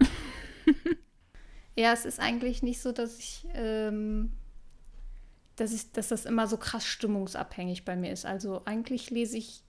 Ja, 1.78 1.92
es 1.92 2.04
ist 2.04 2.18
eigentlich 2.18 2.64
nicht 2.64 2.80
so, 2.80 2.90
dass 2.90 3.20
ich, 3.20 3.46
ähm, 3.54 4.32
dass 5.60 5.72
ich, 5.72 5.92
dass 5.92 6.08
das 6.08 6.24
immer 6.24 6.46
so 6.46 6.56
krass 6.56 6.86
stimmungsabhängig 6.86 7.84
bei 7.84 7.96
mir 7.96 8.12
ist. 8.12 8.24
Also 8.24 8.62
eigentlich 8.64 9.10
lese 9.10 9.36
ich, 9.38 9.62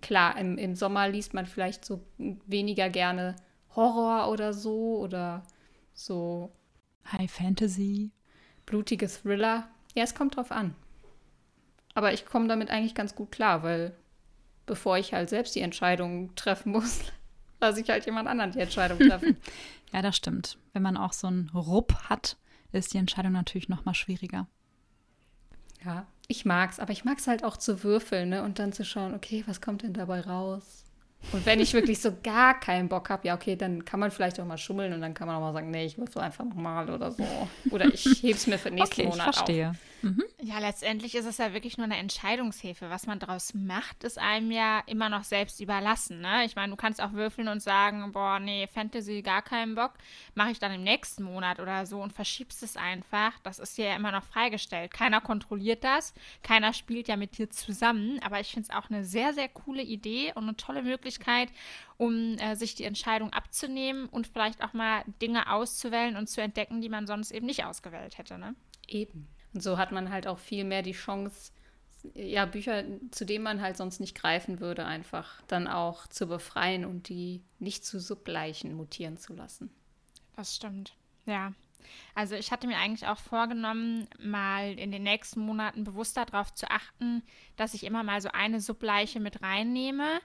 klar, 0.00 0.36
im, 0.38 0.58
im 0.58 0.74
Sommer 0.74 1.08
liest 1.08 1.34
man 1.34 1.46
vielleicht 1.46 1.84
so 1.84 2.04
weniger 2.18 2.88
gerne 2.88 3.36
Horror 3.74 4.30
oder 4.30 4.52
so 4.52 4.98
oder 4.98 5.44
so 5.94 6.52
High 7.10 7.30
Fantasy. 7.30 8.10
blutige 8.66 9.08
Thriller. 9.08 9.68
Ja, 9.94 10.04
es 10.04 10.14
kommt 10.14 10.36
drauf 10.36 10.50
an. 10.50 10.74
Aber 11.94 12.12
ich 12.12 12.26
komme 12.26 12.48
damit 12.48 12.70
eigentlich 12.70 12.94
ganz 12.94 13.14
gut 13.14 13.32
klar, 13.32 13.62
weil 13.62 13.94
bevor 14.66 14.98
ich 14.98 15.12
halt 15.12 15.28
selbst 15.28 15.54
die 15.54 15.60
Entscheidung 15.60 16.34
treffen 16.36 16.72
muss, 16.72 17.00
lasse 17.60 17.80
ich 17.80 17.90
halt 17.90 18.06
jemand 18.06 18.28
anderen 18.28 18.52
die 18.52 18.60
Entscheidung 18.60 18.98
treffen. 19.08 19.36
Ja, 19.92 20.02
das 20.02 20.16
stimmt. 20.16 20.58
Wenn 20.72 20.82
man 20.82 20.96
auch 20.96 21.12
so 21.12 21.26
einen 21.26 21.50
Rupp 21.50 21.94
hat, 22.08 22.36
ist 22.72 22.94
die 22.94 22.98
Entscheidung 22.98 23.32
natürlich 23.32 23.68
noch 23.68 23.84
mal 23.84 23.94
schwieriger. 23.94 24.48
Ja, 25.84 26.06
ich 26.28 26.44
mag's, 26.44 26.78
aber 26.78 26.92
ich 26.92 27.04
mag's 27.04 27.26
halt 27.26 27.44
auch 27.44 27.56
zu 27.56 27.82
würfeln, 27.82 28.30
ne? 28.30 28.42
Und 28.42 28.58
dann 28.58 28.72
zu 28.72 28.84
schauen, 28.84 29.14
okay, 29.14 29.44
was 29.46 29.60
kommt 29.60 29.82
denn 29.82 29.92
dabei 29.92 30.20
raus? 30.20 30.84
Und 31.32 31.46
wenn 31.46 31.60
ich 31.60 31.72
wirklich 31.72 32.00
so 32.00 32.12
gar 32.22 32.58
keinen 32.58 32.88
Bock 32.88 33.10
habe, 33.10 33.28
ja, 33.28 33.34
okay, 33.34 33.56
dann 33.56 33.84
kann 33.84 34.00
man 34.00 34.10
vielleicht 34.10 34.40
auch 34.40 34.44
mal 34.44 34.58
schummeln 34.58 34.92
und 34.92 35.00
dann 35.00 35.14
kann 35.14 35.28
man 35.28 35.36
auch 35.36 35.40
mal 35.40 35.52
sagen, 35.52 35.70
nee, 35.70 35.86
ich 35.86 35.98
würfel 35.98 36.22
einfach 36.22 36.44
nochmal 36.44 36.90
oder 36.90 37.12
so. 37.12 37.24
Oder 37.70 37.92
ich 37.92 38.22
heb's 38.22 38.46
mir 38.46 38.58
für 38.58 38.70
nächsten 38.70 39.02
okay, 39.02 39.08
Monat 39.08 39.28
ich 39.28 39.34
verstehe. 39.34 39.70
auf. 39.70 39.76
Mhm. 40.02 40.24
Ja, 40.40 40.58
letztendlich 40.58 41.14
ist 41.14 41.26
es 41.26 41.38
ja 41.38 41.52
wirklich 41.52 41.78
nur 41.78 41.84
eine 41.84 41.96
Entscheidungshilfe. 41.96 42.90
Was 42.90 43.06
man 43.06 43.20
daraus 43.20 43.54
macht, 43.54 44.02
ist 44.02 44.18
einem 44.18 44.50
ja 44.50 44.80
immer 44.86 45.08
noch 45.08 45.22
selbst 45.22 45.60
überlassen. 45.60 46.20
Ne? 46.20 46.44
Ich 46.44 46.56
meine, 46.56 46.70
du 46.70 46.76
kannst 46.76 47.00
auch 47.00 47.12
würfeln 47.12 47.48
und 47.48 47.62
sagen, 47.62 48.10
boah, 48.12 48.40
nee, 48.40 48.66
Fantasy 48.66 49.22
gar 49.22 49.42
keinen 49.42 49.76
Bock, 49.76 49.92
mache 50.34 50.50
ich 50.50 50.58
dann 50.58 50.72
im 50.72 50.82
nächsten 50.82 51.22
Monat 51.22 51.60
oder 51.60 51.86
so 51.86 52.02
und 52.02 52.12
verschiebst 52.12 52.62
es 52.62 52.76
einfach. 52.76 53.38
Das 53.44 53.60
ist 53.60 53.78
dir 53.78 53.86
ja 53.86 53.96
immer 53.96 54.10
noch 54.10 54.24
freigestellt. 54.24 54.92
Keiner 54.92 55.20
kontrolliert 55.20 55.84
das, 55.84 56.12
keiner 56.42 56.72
spielt 56.72 57.06
ja 57.06 57.16
mit 57.16 57.38
dir 57.38 57.48
zusammen. 57.50 58.20
Aber 58.24 58.40
ich 58.40 58.50
finde 58.50 58.68
es 58.68 58.76
auch 58.76 58.90
eine 58.90 59.04
sehr, 59.04 59.32
sehr 59.32 59.48
coole 59.48 59.82
Idee 59.82 60.32
und 60.34 60.42
eine 60.42 60.56
tolle 60.56 60.82
Möglichkeit, 60.82 61.48
um 61.96 62.36
äh, 62.38 62.56
sich 62.56 62.74
die 62.74 62.84
Entscheidung 62.84 63.32
abzunehmen 63.32 64.06
und 64.06 64.26
vielleicht 64.26 64.62
auch 64.64 64.72
mal 64.72 65.04
Dinge 65.20 65.52
auszuwählen 65.52 66.16
und 66.16 66.28
zu 66.28 66.42
entdecken, 66.42 66.80
die 66.80 66.88
man 66.88 67.06
sonst 67.06 67.30
eben 67.30 67.46
nicht 67.46 67.64
ausgewählt 67.64 68.18
hätte. 68.18 68.38
Ne? 68.38 68.56
Eben. 68.88 69.28
Und 69.54 69.62
so 69.62 69.78
hat 69.78 69.92
man 69.92 70.10
halt 70.10 70.26
auch 70.26 70.38
viel 70.38 70.64
mehr 70.64 70.82
die 70.82 70.92
Chance, 70.92 71.52
ja, 72.14 72.46
Bücher, 72.46 72.84
zu 73.10 73.24
denen 73.24 73.44
man 73.44 73.60
halt 73.60 73.76
sonst 73.76 74.00
nicht 74.00 74.14
greifen 74.14 74.60
würde, 74.60 74.84
einfach 74.84 75.42
dann 75.46 75.68
auch 75.68 76.06
zu 76.06 76.26
befreien 76.26 76.84
und 76.84 77.08
die 77.08 77.42
nicht 77.58 77.84
zu 77.84 78.00
Subleichen 78.00 78.74
mutieren 78.74 79.16
zu 79.16 79.34
lassen. 79.34 79.70
Das 80.36 80.56
stimmt. 80.56 80.94
Ja. 81.26 81.52
Also 82.14 82.34
ich 82.34 82.50
hatte 82.50 82.66
mir 82.66 82.78
eigentlich 82.78 83.06
auch 83.06 83.18
vorgenommen, 83.18 84.08
mal 84.18 84.78
in 84.78 84.92
den 84.92 85.02
nächsten 85.02 85.40
Monaten 85.40 85.84
bewusster 85.84 86.24
darauf 86.24 86.54
zu 86.54 86.70
achten, 86.70 87.22
dass 87.56 87.74
ich 87.74 87.84
immer 87.84 88.02
mal 88.02 88.20
so 88.20 88.30
eine 88.30 88.60
Subleiche 88.60 89.20
mit 89.20 89.42
reinnehme. 89.42 90.20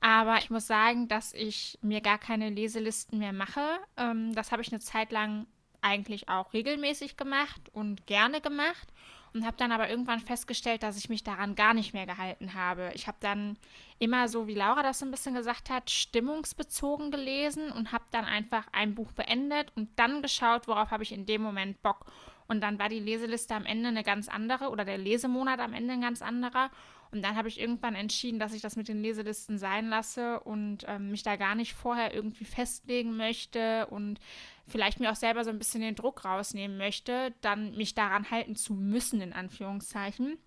Aber 0.00 0.38
ich 0.38 0.50
muss 0.50 0.66
sagen, 0.66 1.08
dass 1.08 1.34
ich 1.34 1.78
mir 1.82 2.00
gar 2.00 2.18
keine 2.18 2.48
Leselisten 2.48 3.18
mehr 3.18 3.34
mache. 3.34 3.60
Ähm, 3.96 4.34
das 4.34 4.50
habe 4.50 4.62
ich 4.62 4.72
eine 4.72 4.80
Zeit 4.80 5.12
lang 5.12 5.46
eigentlich 5.82 6.28
auch 6.28 6.52
regelmäßig 6.52 7.16
gemacht 7.16 7.60
und 7.72 8.06
gerne 8.06 8.40
gemacht 8.40 8.88
und 9.32 9.46
habe 9.46 9.56
dann 9.56 9.72
aber 9.72 9.88
irgendwann 9.88 10.20
festgestellt, 10.20 10.82
dass 10.82 10.96
ich 10.96 11.08
mich 11.08 11.22
daran 11.22 11.54
gar 11.54 11.74
nicht 11.74 11.94
mehr 11.94 12.06
gehalten 12.06 12.54
habe. 12.54 12.90
Ich 12.94 13.06
habe 13.06 13.18
dann 13.20 13.56
immer 13.98 14.28
so, 14.28 14.46
wie 14.46 14.54
Laura 14.54 14.82
das 14.82 14.98
so 14.98 15.06
ein 15.06 15.10
bisschen 15.10 15.34
gesagt 15.34 15.70
hat, 15.70 15.90
stimmungsbezogen 15.90 17.10
gelesen 17.10 17.70
und 17.70 17.92
habe 17.92 18.04
dann 18.10 18.24
einfach 18.24 18.66
ein 18.72 18.94
Buch 18.94 19.12
beendet 19.12 19.72
und 19.76 19.88
dann 19.96 20.22
geschaut, 20.22 20.66
worauf 20.66 20.90
habe 20.90 21.02
ich 21.02 21.12
in 21.12 21.26
dem 21.26 21.42
Moment 21.42 21.80
Bock. 21.82 22.06
Und 22.48 22.60
dann 22.62 22.80
war 22.80 22.88
die 22.88 22.98
Leseliste 22.98 23.54
am 23.54 23.64
Ende 23.64 23.88
eine 23.88 24.02
ganz 24.02 24.28
andere 24.28 24.70
oder 24.70 24.84
der 24.84 24.98
Lesemonat 24.98 25.60
am 25.60 25.72
Ende 25.72 25.92
ein 25.92 26.00
ganz 26.00 26.20
anderer. 26.20 26.70
Und 27.12 27.22
dann 27.22 27.36
habe 27.36 27.48
ich 27.48 27.58
irgendwann 27.58 27.94
entschieden, 27.94 28.38
dass 28.38 28.52
ich 28.52 28.62
das 28.62 28.76
mit 28.76 28.88
den 28.88 29.02
Leselisten 29.02 29.58
sein 29.58 29.88
lasse 29.88 30.40
und 30.40 30.84
ähm, 30.86 31.10
mich 31.10 31.22
da 31.22 31.36
gar 31.36 31.54
nicht 31.54 31.74
vorher 31.74 32.14
irgendwie 32.14 32.44
festlegen 32.44 33.16
möchte 33.16 33.86
und 33.88 34.20
vielleicht 34.68 35.00
mir 35.00 35.10
auch 35.10 35.16
selber 35.16 35.42
so 35.42 35.50
ein 35.50 35.58
bisschen 35.58 35.80
den 35.80 35.96
Druck 35.96 36.24
rausnehmen 36.24 36.78
möchte, 36.78 37.34
dann 37.40 37.76
mich 37.76 37.94
daran 37.94 38.30
halten 38.30 38.54
zu 38.54 38.74
müssen, 38.74 39.20
in 39.20 39.32
Anführungszeichen. 39.32 40.38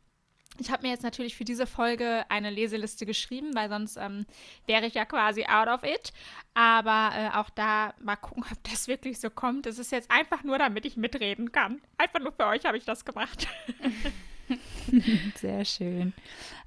Ich 0.60 0.72
habe 0.72 0.84
mir 0.84 0.94
jetzt 0.94 1.04
natürlich 1.04 1.36
für 1.36 1.46
diese 1.46 1.66
Folge 1.66 2.26
eine 2.30 2.52
Leseliste 2.52 3.06
geschrieben, 3.06 3.56
weil 3.56 3.70
sonst 3.70 3.98
ähm, 3.98 4.26
wäre 4.68 4.86
ich 4.86 4.94
ja 4.94 5.04
quasi 5.04 5.46
out 5.46 5.68
of 5.68 5.84
it. 5.84 6.14
Aber 6.54 7.12
äh, 7.16 7.36
auch 7.36 7.50
da 7.50 7.94
mal 8.00 8.16
gucken, 8.16 8.46
ob 8.52 8.64
das 8.72 8.88
wirklich 8.88 9.20
so 9.20 9.30
kommt. 9.30 9.66
Es 9.66 9.80
ist 9.80 9.92
jetzt 9.92 10.12
einfach 10.12 10.44
nur, 10.44 10.60
damit 10.60 10.86
ich 10.86 10.96
mitreden 10.96 11.52
kann. 11.52 11.82
Einfach 11.98 12.20
nur 12.20 12.32
für 12.32 12.46
euch 12.46 12.66
habe 12.66 12.78
ich 12.78 12.86
das 12.86 13.04
gemacht. 13.04 13.48
Sehr 15.36 15.66
schön. 15.66 16.14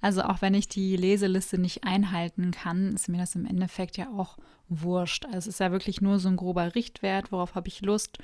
Also 0.00 0.23
auch 0.23 0.42
wenn 0.42 0.54
ich 0.54 0.68
die 0.68 0.97
Leseliste 0.97 1.59
nicht 1.59 1.85
einhalten 1.85 2.50
kann, 2.50 2.95
ist 2.95 3.09
mir 3.09 3.18
das 3.18 3.35
im 3.35 3.47
Endeffekt 3.47 3.97
ja 3.97 4.09
auch 4.11 4.38
wurscht. 4.68 5.26
Also 5.26 5.38
es 5.38 5.47
ist 5.47 5.61
ja 5.61 5.73
wirklich 5.73 6.00
nur 6.00 6.18
so 6.18 6.28
ein 6.28 6.37
grober 6.37 6.75
Richtwert, 6.75 7.33
worauf 7.33 7.54
habe 7.54 7.68
ich 7.68 7.83
Lust. 7.83 8.18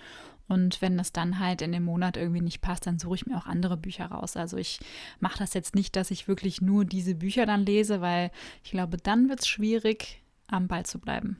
Und 0.48 0.82
wenn 0.82 0.98
das 0.98 1.12
dann 1.12 1.38
halt 1.38 1.62
in 1.62 1.72
dem 1.72 1.84
Monat 1.84 2.16
irgendwie 2.16 2.40
nicht 2.40 2.60
passt, 2.60 2.86
dann 2.86 2.98
suche 2.98 3.14
ich 3.14 3.26
mir 3.26 3.38
auch 3.38 3.46
andere 3.46 3.76
Bücher 3.76 4.06
raus. 4.06 4.36
Also 4.36 4.56
ich 4.56 4.80
mache 5.20 5.38
das 5.38 5.54
jetzt 5.54 5.74
nicht, 5.74 5.96
dass 5.96 6.10
ich 6.10 6.28
wirklich 6.28 6.60
nur 6.60 6.84
diese 6.84 7.14
Bücher 7.14 7.46
dann 7.46 7.64
lese, 7.64 8.00
weil 8.00 8.30
ich 8.64 8.72
glaube, 8.72 8.96
dann 8.96 9.28
wird 9.28 9.40
es 9.40 9.48
schwierig, 9.48 10.20
am 10.48 10.68
Ball 10.68 10.84
zu 10.84 10.98
bleiben. 10.98 11.38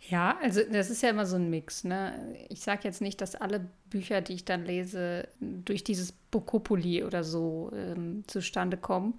Ja, 0.00 0.38
also 0.40 0.60
das 0.70 0.90
ist 0.90 1.02
ja 1.02 1.10
immer 1.10 1.26
so 1.26 1.36
ein 1.36 1.50
Mix. 1.50 1.84
Ne? 1.84 2.36
Ich 2.48 2.60
sage 2.60 2.82
jetzt 2.84 3.00
nicht, 3.00 3.20
dass 3.20 3.34
alle 3.34 3.68
Bücher, 3.90 4.20
die 4.20 4.34
ich 4.34 4.44
dann 4.44 4.64
lese, 4.64 5.28
durch 5.40 5.82
dieses 5.82 6.12
Bokopoli 6.12 7.02
oder 7.04 7.24
so 7.24 7.70
ähm, 7.74 8.22
zustande 8.26 8.76
kommen, 8.76 9.18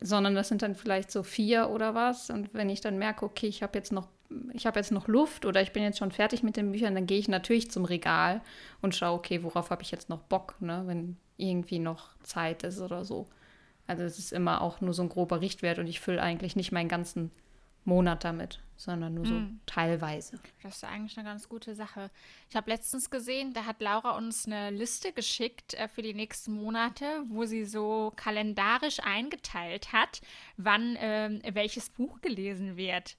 sondern 0.00 0.34
das 0.34 0.48
sind 0.48 0.62
dann 0.62 0.74
vielleicht 0.74 1.10
so 1.10 1.22
vier 1.22 1.70
oder 1.70 1.94
was. 1.94 2.30
Und 2.30 2.52
wenn 2.52 2.68
ich 2.68 2.80
dann 2.80 2.98
merke, 2.98 3.24
okay, 3.24 3.46
ich 3.46 3.62
habe 3.62 3.78
jetzt 3.78 3.90
noch, 3.90 4.08
ich 4.52 4.66
habe 4.66 4.78
jetzt 4.78 4.92
noch 4.92 5.08
Luft 5.08 5.46
oder 5.46 5.62
ich 5.62 5.72
bin 5.72 5.82
jetzt 5.82 5.98
schon 5.98 6.12
fertig 6.12 6.42
mit 6.42 6.56
den 6.56 6.72
Büchern, 6.72 6.94
dann 6.94 7.06
gehe 7.06 7.18
ich 7.18 7.28
natürlich 7.28 7.70
zum 7.70 7.84
Regal 7.84 8.42
und 8.82 8.94
schaue, 8.94 9.18
okay, 9.18 9.42
worauf 9.42 9.70
habe 9.70 9.82
ich 9.82 9.90
jetzt 9.90 10.08
noch 10.08 10.20
Bock, 10.20 10.56
ne? 10.60 10.82
wenn 10.86 11.16
irgendwie 11.36 11.78
noch 11.78 12.10
Zeit 12.22 12.64
ist 12.64 12.80
oder 12.80 13.04
so. 13.04 13.26
Also 13.86 14.04
es 14.04 14.18
ist 14.18 14.32
immer 14.32 14.60
auch 14.60 14.80
nur 14.80 14.94
so 14.94 15.02
ein 15.02 15.08
grober 15.08 15.40
Richtwert 15.40 15.78
und 15.78 15.86
ich 15.86 16.00
fülle 16.00 16.22
eigentlich 16.22 16.54
nicht 16.54 16.70
meinen 16.70 16.88
ganzen 16.88 17.30
Monat 17.84 18.24
damit, 18.24 18.60
sondern 18.76 19.14
nur 19.14 19.26
so 19.26 19.34
mm. 19.34 19.60
teilweise. 19.66 20.38
Das 20.62 20.76
ist 20.76 20.84
eigentlich 20.84 21.16
eine 21.18 21.28
ganz 21.28 21.48
gute 21.48 21.74
Sache. 21.74 22.10
Ich 22.48 22.56
habe 22.56 22.70
letztens 22.70 23.10
gesehen, 23.10 23.52
da 23.52 23.64
hat 23.64 23.80
Laura 23.80 24.16
uns 24.16 24.46
eine 24.46 24.70
Liste 24.70 25.12
geschickt 25.12 25.74
äh, 25.74 25.88
für 25.88 26.02
die 26.02 26.14
nächsten 26.14 26.52
Monate, 26.52 27.24
wo 27.28 27.44
sie 27.44 27.64
so 27.64 28.12
kalendarisch 28.16 29.00
eingeteilt 29.00 29.92
hat, 29.92 30.20
wann 30.56 30.96
äh, 30.96 31.40
welches 31.54 31.90
Buch 31.90 32.20
gelesen 32.20 32.76
wird. 32.76 33.16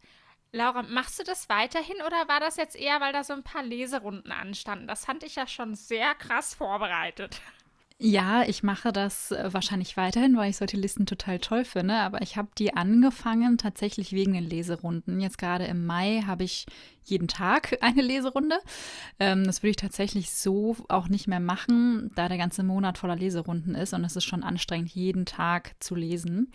Laura, 0.56 0.84
machst 0.84 1.20
du 1.20 1.24
das 1.24 1.50
weiterhin 1.50 1.98
oder 2.06 2.28
war 2.28 2.40
das 2.40 2.58
jetzt 2.58 2.76
eher, 2.76 3.02
weil 3.02 3.12
da 3.12 3.24
so 3.24 3.34
ein 3.34 3.44
paar 3.44 3.64
Leserunden 3.64 4.32
anstanden? 4.32 4.88
Das 4.88 5.06
fand 5.06 5.24
ich 5.24 5.36
ja 5.36 5.48
schon 5.48 5.74
sehr 5.74 6.14
krass 6.14 6.54
vorbereitet. 6.54 7.42
Ja, 8.00 8.44
ich 8.44 8.64
mache 8.64 8.92
das 8.92 9.32
äh, 9.32 9.54
wahrscheinlich 9.54 9.96
weiterhin, 9.96 10.36
weil 10.36 10.50
ich 10.50 10.58
solche 10.58 10.78
Listen 10.78 11.06
total 11.06 11.40
toll 11.40 11.64
finde. 11.64 11.96
Aber 11.96 12.22
ich 12.22 12.36
habe 12.38 12.50
die 12.58 12.74
angefangen 12.76 13.58
tatsächlich 13.58 14.12
wegen 14.12 14.34
den 14.34 14.44
Leserunden. 14.44 15.20
Jetzt 15.22 15.38
gerade 15.38 15.66
im 15.66 15.86
Mai 15.86 16.22
habe 16.26 16.44
ich 16.44 16.66
jeden 17.06 17.28
Tag 17.28 17.78
eine 17.82 18.02
Leserunde. 18.02 18.58
Ähm, 19.20 19.44
das 19.46 19.62
würde 19.62 19.72
ich 19.72 19.76
tatsächlich 19.78 20.32
so 20.32 20.76
auch 20.90 21.08
nicht 21.08 21.28
mehr 21.28 21.40
machen, 21.40 22.12
da 22.16 22.28
der 22.28 22.38
ganze 22.38 22.64
Monat 22.64 22.98
voller 22.98 23.16
Leserunden 23.16 23.76
ist 23.76 23.94
und 23.94 24.04
es 24.04 24.16
ist 24.16 24.26
schon 24.26 24.44
anstrengend, 24.44 24.90
jeden 24.92 25.26
Tag 25.26 25.76
zu 25.80 25.96
lesen. 25.96 26.52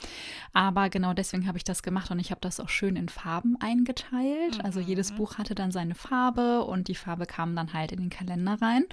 Aber 0.53 0.89
genau 0.89 1.13
deswegen 1.13 1.47
habe 1.47 1.59
ich 1.59 1.65
das 1.65 1.83
gemacht 1.83 2.11
und 2.11 2.19
ich 2.19 2.31
habe 2.31 2.41
das 2.41 2.61
auch 2.61 2.69
schön 2.69 2.97
in 2.97 3.09
Farben 3.09 3.57
eingeteilt. 3.61 4.59
Mhm. 4.59 4.65
Also 4.65 4.81
jedes 4.81 5.13
Buch 5.13 5.39
hatte 5.39 5.55
dann 5.55 5.71
seine 5.71 5.95
Farbe 5.95 6.65
und 6.65 6.89
die 6.89 6.95
Farbe 6.95 7.27
kam 7.27 7.55
dann 7.57 7.73
halt 7.73 7.93
in 7.93 8.01
den 8.01 8.11
Kalender 8.11 8.59
rein. 8.61 8.85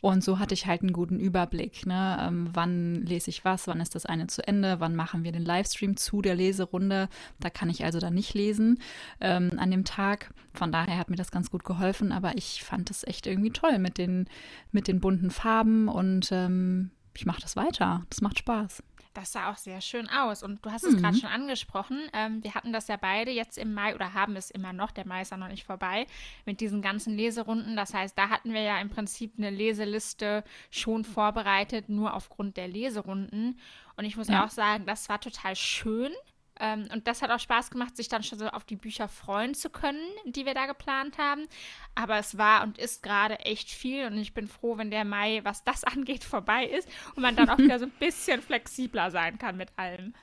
Und 0.00 0.22
so 0.22 0.38
hatte 0.38 0.54
ich 0.54 0.66
halt 0.66 0.82
einen 0.82 0.92
guten 0.92 1.18
Überblick. 1.18 1.86
Ne? 1.86 2.18
Ähm, 2.20 2.50
wann 2.52 3.02
lese 3.02 3.30
ich 3.30 3.44
was, 3.44 3.66
wann 3.66 3.80
ist 3.80 3.94
das 3.94 4.06
eine 4.06 4.26
zu 4.26 4.46
Ende, 4.46 4.80
wann 4.80 4.94
machen 4.94 5.24
wir 5.24 5.32
den 5.32 5.44
Livestream 5.44 5.96
zu 5.96 6.22
der 6.22 6.34
Leserunde. 6.34 7.08
Da 7.40 7.50
kann 7.50 7.70
ich 7.70 7.84
also 7.84 7.98
dann 7.98 8.14
nicht 8.14 8.34
lesen 8.34 8.80
ähm, 9.20 9.52
an 9.56 9.70
dem 9.70 9.84
Tag. 9.84 10.32
Von 10.54 10.72
daher 10.98 11.00
hat 11.00 11.10
mir 11.10 11.16
das 11.16 11.30
ganz 11.30 11.50
gut 11.50 11.64
geholfen, 11.64 12.12
aber 12.12 12.36
ich 12.36 12.64
fand 12.64 12.90
es 12.90 13.04
echt 13.04 13.26
irgendwie 13.26 13.50
toll 13.50 13.78
mit 13.78 13.98
den, 13.98 14.28
mit 14.72 14.88
den 14.88 15.00
bunten 15.00 15.30
Farben 15.30 15.88
und 15.88 16.30
ähm, 16.32 16.90
ich 17.16 17.24
mache 17.24 17.40
das 17.40 17.56
weiter. 17.56 18.04
Das 18.10 18.20
macht 18.20 18.38
Spaß. 18.38 18.82
Das 19.14 19.32
sah 19.32 19.50
auch 19.50 19.56
sehr 19.56 19.80
schön 19.80 20.08
aus. 20.08 20.42
Und 20.42 20.64
du 20.64 20.70
hast 20.70 20.84
es 20.84 20.94
mhm. 20.94 20.98
gerade 20.98 21.16
schon 21.16 21.30
angesprochen. 21.30 21.98
Ähm, 22.12 22.44
wir 22.44 22.54
hatten 22.54 22.72
das 22.72 22.86
ja 22.86 22.96
beide 22.96 23.32
jetzt 23.32 23.58
im 23.58 23.74
Mai 23.74 23.94
oder 23.94 24.14
haben 24.14 24.36
es 24.36 24.50
immer 24.50 24.72
noch. 24.72 24.92
Der 24.92 25.06
Mai 25.06 25.22
ist 25.22 25.30
ja 25.32 25.36
noch 25.36 25.48
nicht 25.48 25.64
vorbei 25.64 26.06
mit 26.46 26.60
diesen 26.60 26.82
ganzen 26.82 27.16
Leserunden. 27.16 27.74
Das 27.74 27.94
heißt, 27.94 28.16
da 28.16 28.28
hatten 28.28 28.52
wir 28.52 28.60
ja 28.60 28.80
im 28.80 28.90
Prinzip 28.90 29.32
eine 29.36 29.50
Leseliste 29.50 30.44
schon 30.70 31.04
vorbereitet, 31.04 31.88
nur 31.88 32.14
aufgrund 32.14 32.56
der 32.56 32.68
Leserunden. 32.68 33.58
Und 33.96 34.04
ich 34.04 34.16
muss 34.16 34.28
ja. 34.28 34.44
auch 34.44 34.50
sagen, 34.50 34.86
das 34.86 35.08
war 35.08 35.20
total 35.20 35.56
schön. 35.56 36.12
Ähm, 36.60 36.88
und 36.92 37.06
das 37.06 37.22
hat 37.22 37.30
auch 37.30 37.40
Spaß 37.40 37.70
gemacht, 37.70 37.96
sich 37.96 38.08
dann 38.08 38.22
schon 38.22 38.38
so 38.38 38.46
auf 38.48 38.64
die 38.64 38.76
Bücher 38.76 39.08
freuen 39.08 39.54
zu 39.54 39.70
können, 39.70 40.02
die 40.24 40.46
wir 40.46 40.54
da 40.54 40.66
geplant 40.66 41.18
haben. 41.18 41.46
Aber 41.94 42.18
es 42.18 42.38
war 42.38 42.62
und 42.62 42.78
ist 42.78 43.02
gerade 43.02 43.38
echt 43.40 43.70
viel 43.70 44.06
und 44.06 44.18
ich 44.18 44.34
bin 44.34 44.48
froh, 44.48 44.78
wenn 44.78 44.90
der 44.90 45.04
Mai, 45.04 45.40
was 45.44 45.64
das 45.64 45.84
angeht, 45.84 46.24
vorbei 46.24 46.64
ist 46.64 46.88
und 47.14 47.22
man 47.22 47.36
dann 47.36 47.50
auch 47.50 47.58
wieder 47.58 47.78
so 47.78 47.86
ein 47.86 47.92
bisschen 47.98 48.42
flexibler 48.42 49.10
sein 49.10 49.38
kann 49.38 49.56
mit 49.56 49.70
allem. 49.76 50.14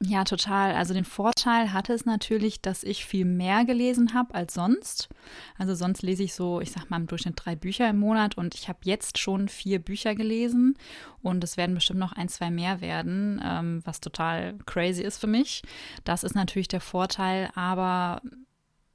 Ja, 0.00 0.22
total. 0.22 0.74
Also 0.76 0.94
den 0.94 1.04
Vorteil 1.04 1.72
hatte 1.72 1.92
es 1.92 2.04
natürlich, 2.04 2.62
dass 2.62 2.84
ich 2.84 3.04
viel 3.04 3.24
mehr 3.24 3.64
gelesen 3.64 4.14
habe 4.14 4.32
als 4.32 4.54
sonst. 4.54 5.08
Also 5.56 5.74
sonst 5.74 6.02
lese 6.02 6.22
ich 6.22 6.34
so, 6.34 6.60
ich 6.60 6.70
sag 6.70 6.88
mal 6.88 6.98
im 6.98 7.08
Durchschnitt 7.08 7.34
drei 7.36 7.56
Bücher 7.56 7.90
im 7.90 7.98
Monat 7.98 8.36
und 8.38 8.54
ich 8.54 8.68
habe 8.68 8.78
jetzt 8.84 9.18
schon 9.18 9.48
vier 9.48 9.80
Bücher 9.80 10.14
gelesen 10.14 10.78
und 11.20 11.42
es 11.42 11.56
werden 11.56 11.74
bestimmt 11.74 11.98
noch 11.98 12.12
ein, 12.12 12.28
zwei 12.28 12.48
mehr 12.48 12.80
werden, 12.80 13.42
ähm, 13.44 13.80
was 13.84 13.98
total 13.98 14.56
crazy 14.66 15.02
ist 15.02 15.18
für 15.18 15.26
mich. 15.26 15.62
Das 16.04 16.22
ist 16.22 16.36
natürlich 16.36 16.68
der 16.68 16.80
Vorteil, 16.80 17.50
aber 17.56 18.22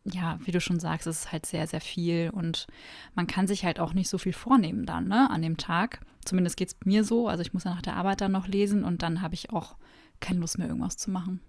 ja, 0.06 0.40
wie 0.46 0.52
du 0.52 0.62
schon 0.62 0.80
sagst, 0.80 1.06
es 1.08 1.26
ist 1.26 1.32
halt 1.34 1.46
sehr, 1.46 1.68
sehr 1.68 1.82
viel 1.82 2.30
und 2.30 2.66
man 3.14 3.28
kann 3.28 3.46
sich 3.48 3.66
halt 3.66 3.78
auch 3.82 3.94
nicht 3.94 4.08
so 4.10 4.18
viel 4.18 4.34
vornehmen 4.34 4.86
dann, 4.86 5.10
ne, 5.10 5.30
an 5.30 5.42
dem 5.42 5.58
Tag. 5.58 6.00
Zumindest 6.24 6.56
geht 6.56 6.70
es 6.70 6.78
mir 6.86 7.04
so. 7.04 7.28
Also 7.28 7.42
ich 7.42 7.54
muss 7.54 7.66
ja 7.66 7.74
nach 7.74 7.82
der 7.82 7.98
Arbeit 7.98 8.22
dann 8.22 8.32
noch 8.32 8.48
lesen 8.48 8.86
und 8.86 9.02
dann 9.02 9.22
habe 9.22 9.34
ich 9.34 9.52
auch 9.52 9.76
keine 10.24 10.40
Lust 10.40 10.58
mehr, 10.58 10.68
irgendwas 10.68 10.98
zu 10.98 11.12
machen. 11.12 11.42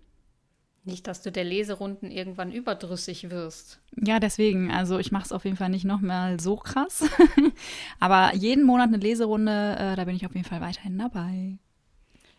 Nicht, 0.87 1.07
dass 1.07 1.23
du 1.23 1.33
der 1.33 1.45
Leserunden 1.45 2.11
irgendwann 2.11 2.52
überdrüssig 2.52 3.31
wirst. 3.31 3.81
Ja, 3.97 4.21
deswegen. 4.21 4.71
Also 4.71 4.99
ich 4.99 5.12
mache 5.12 5.25
es 5.25 5.33
auf 5.33 5.45
jeden 5.47 5.57
Fall 5.57 5.71
nicht 5.71 5.87
noch 5.87 6.02
mal 6.02 6.38
so 6.38 6.57
krass. 6.57 7.09
Aber 8.00 8.35
jeden 8.35 8.64
Monat 8.64 8.88
eine 8.88 8.99
Leserunde, 8.99 9.76
äh, 9.78 9.97
da 9.97 10.04
bin 10.04 10.14
ich 10.14 10.26
auf 10.26 10.35
jeden 10.35 10.47
Fall 10.47 10.61
weiterhin 10.61 10.99
dabei. 10.99 11.59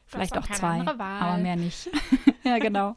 Vielleicht 0.06 0.38
auch 0.38 0.48
zwei, 0.48 0.82
aber 0.82 1.38
mehr 1.40 1.56
nicht. 1.56 1.90
ja, 2.44 2.60
genau. 2.60 2.96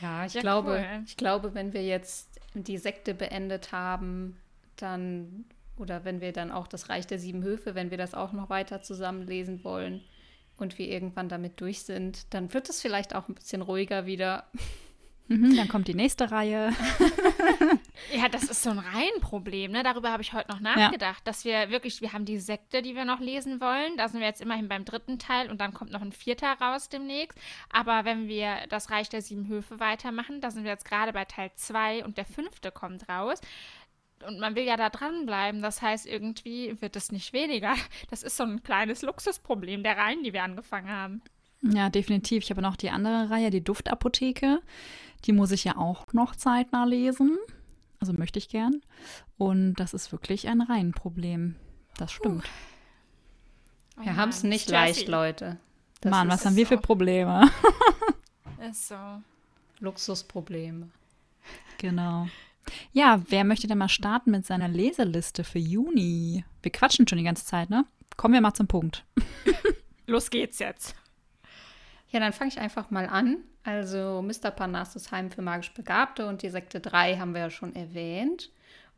Ja, 0.00 0.24
ich 0.24 0.32
ja, 0.32 0.40
glaube, 0.40 0.70
cool. 0.70 1.02
ich 1.04 1.18
glaube, 1.18 1.52
wenn 1.52 1.74
wir 1.74 1.84
jetzt 1.84 2.40
die 2.54 2.78
Sekte 2.78 3.12
beendet 3.12 3.72
haben, 3.72 4.38
dann 4.76 5.44
oder 5.76 6.06
wenn 6.06 6.22
wir 6.22 6.32
dann 6.32 6.50
auch 6.50 6.66
das 6.66 6.88
Reich 6.88 7.06
der 7.06 7.18
sieben 7.18 7.42
Höfe, 7.42 7.74
wenn 7.74 7.90
wir 7.90 7.98
das 7.98 8.14
auch 8.14 8.32
noch 8.32 8.48
weiter 8.48 8.80
zusammen 8.80 9.26
lesen 9.26 9.64
wollen 9.64 10.00
und 10.56 10.78
wir 10.78 10.88
irgendwann 10.88 11.28
damit 11.28 11.60
durch 11.60 11.82
sind, 11.82 12.32
dann 12.34 12.52
wird 12.54 12.68
es 12.68 12.80
vielleicht 12.80 13.14
auch 13.14 13.28
ein 13.28 13.34
bisschen 13.34 13.62
ruhiger 13.62 14.06
wieder. 14.06 14.44
Mhm, 15.28 15.56
dann 15.56 15.68
kommt 15.68 15.88
die 15.88 15.94
nächste 15.94 16.30
Reihe. 16.30 16.72
ja, 18.12 18.28
das 18.28 18.44
ist 18.44 18.62
so 18.62 18.70
ein 18.70 18.78
Reihenproblem. 18.78 19.72
Ne? 19.72 19.82
Darüber 19.82 20.10
habe 20.10 20.22
ich 20.22 20.32
heute 20.32 20.50
noch 20.50 20.60
nachgedacht, 20.60 21.20
ja. 21.20 21.24
dass 21.24 21.44
wir 21.44 21.70
wirklich, 21.70 22.00
wir 22.00 22.12
haben 22.12 22.24
die 22.24 22.38
Sekte, 22.38 22.82
die 22.82 22.94
wir 22.94 23.04
noch 23.04 23.20
lesen 23.20 23.60
wollen. 23.60 23.96
Da 23.96 24.08
sind 24.08 24.20
wir 24.20 24.26
jetzt 24.26 24.42
immerhin 24.42 24.68
beim 24.68 24.84
dritten 24.84 25.18
Teil 25.18 25.50
und 25.50 25.60
dann 25.60 25.72
kommt 25.72 25.90
noch 25.90 26.02
ein 26.02 26.12
vierter 26.12 26.52
raus 26.60 26.88
demnächst. 26.88 27.38
Aber 27.70 28.04
wenn 28.04 28.28
wir 28.28 28.66
das 28.68 28.90
Reich 28.90 29.08
der 29.08 29.22
sieben 29.22 29.48
Höfe 29.48 29.80
weitermachen, 29.80 30.40
da 30.40 30.50
sind 30.50 30.64
wir 30.64 30.70
jetzt 30.72 30.84
gerade 30.84 31.12
bei 31.12 31.24
Teil 31.24 31.50
2 31.54 32.04
und 32.04 32.18
der 32.18 32.26
fünfte 32.26 32.70
kommt 32.70 33.08
raus. 33.08 33.40
Und 34.26 34.38
man 34.38 34.54
will 34.54 34.64
ja 34.64 34.76
da 34.76 34.90
dranbleiben. 34.90 35.62
Das 35.62 35.82
heißt, 35.82 36.06
irgendwie 36.06 36.80
wird 36.80 36.96
es 36.96 37.12
nicht 37.12 37.32
weniger. 37.32 37.74
Das 38.10 38.22
ist 38.22 38.36
so 38.36 38.44
ein 38.44 38.62
kleines 38.62 39.02
Luxusproblem 39.02 39.82
der 39.82 39.96
Reihen, 39.96 40.22
die 40.22 40.32
wir 40.32 40.42
angefangen 40.42 40.88
haben. 40.88 41.22
Ja, 41.62 41.88
definitiv. 41.88 42.42
Ich 42.42 42.50
habe 42.50 42.62
noch 42.62 42.76
die 42.76 42.90
andere 42.90 43.30
Reihe, 43.30 43.50
die 43.50 43.62
Duftapotheke. 43.62 44.60
Die 45.24 45.32
muss 45.32 45.52
ich 45.52 45.64
ja 45.64 45.76
auch 45.76 46.12
noch 46.12 46.36
zeitnah 46.36 46.84
lesen. 46.84 47.38
Also 48.00 48.12
möchte 48.12 48.38
ich 48.38 48.48
gern. 48.48 48.82
Und 49.38 49.74
das 49.74 49.94
ist 49.94 50.12
wirklich 50.12 50.48
ein 50.48 50.60
Reihenproblem. 50.60 51.54
Das 51.96 52.12
stimmt. 52.12 52.44
Oh 53.96 54.04
wir 54.04 54.16
haben 54.16 54.30
es 54.30 54.42
nicht 54.42 54.70
leicht, 54.70 55.08
Leute. 55.08 55.58
Das 56.00 56.10
Mann, 56.10 56.28
was 56.28 56.44
haben 56.44 56.56
wir 56.56 56.66
für 56.66 56.78
Probleme? 56.78 57.48
ist 58.70 58.88
so. 58.88 58.96
Luxusprobleme. 59.78 60.88
Genau. 61.78 62.28
Ja, 62.92 63.22
wer 63.28 63.44
möchte 63.44 63.66
denn 63.66 63.78
mal 63.78 63.88
starten 63.88 64.30
mit 64.30 64.46
seiner 64.46 64.68
Leseliste 64.68 65.44
für 65.44 65.58
Juni? 65.58 66.44
Wir 66.62 66.72
quatschen 66.72 67.06
schon 67.08 67.18
die 67.18 67.24
ganze 67.24 67.44
Zeit, 67.44 67.70
ne? 67.70 67.84
Kommen 68.16 68.34
wir 68.34 68.40
mal 68.40 68.54
zum 68.54 68.66
Punkt. 68.66 69.04
Los 70.06 70.30
geht's 70.30 70.58
jetzt. 70.58 70.94
Ja, 72.10 72.20
dann 72.20 72.32
fange 72.32 72.50
ich 72.50 72.58
einfach 72.58 72.90
mal 72.90 73.06
an. 73.06 73.38
Also 73.64 74.22
Mr. 74.22 74.50
Parnassus 74.50 75.10
Heim 75.12 75.30
für 75.30 75.42
magisch 75.42 75.72
Begabte 75.72 76.26
und 76.26 76.42
die 76.42 76.50
Sekte 76.50 76.80
3 76.80 77.16
haben 77.16 77.32
wir 77.32 77.42
ja 77.42 77.50
schon 77.50 77.74
erwähnt. 77.74 78.50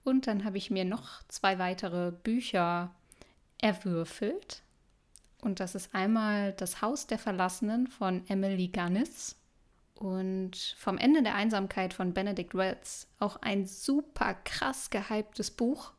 Und 0.03 0.27
dann 0.27 0.45
habe 0.45 0.59
ich 0.59 0.71
mir 0.71 0.85
noch 0.85 1.23
zwei 1.29 1.59
weitere 1.59 2.11
Bücher 2.11 2.91
erwürfelt. 3.59 4.63
Und 5.41 5.61
das 5.61 5.75
ist 5.75 5.95
einmal 5.95 6.53
Das 6.53 6.83
Haus 6.83 7.07
der 7.07 7.19
Verlassenen 7.19 7.87
von 7.87 8.27
Emily 8.29 8.69
Gunnis 8.69 9.37
und 9.95 10.75
vom 10.77 10.99
Ende 10.99 11.23
der 11.23 11.35
Einsamkeit 11.35 11.95
von 11.95 12.13
Benedict 12.13 12.55
Wells. 12.55 13.09
Auch 13.19 13.37
ein 13.37 13.67
super 13.67 14.35
krass 14.35 14.91
gehyptes 14.91 15.51
Buch. 15.51 15.93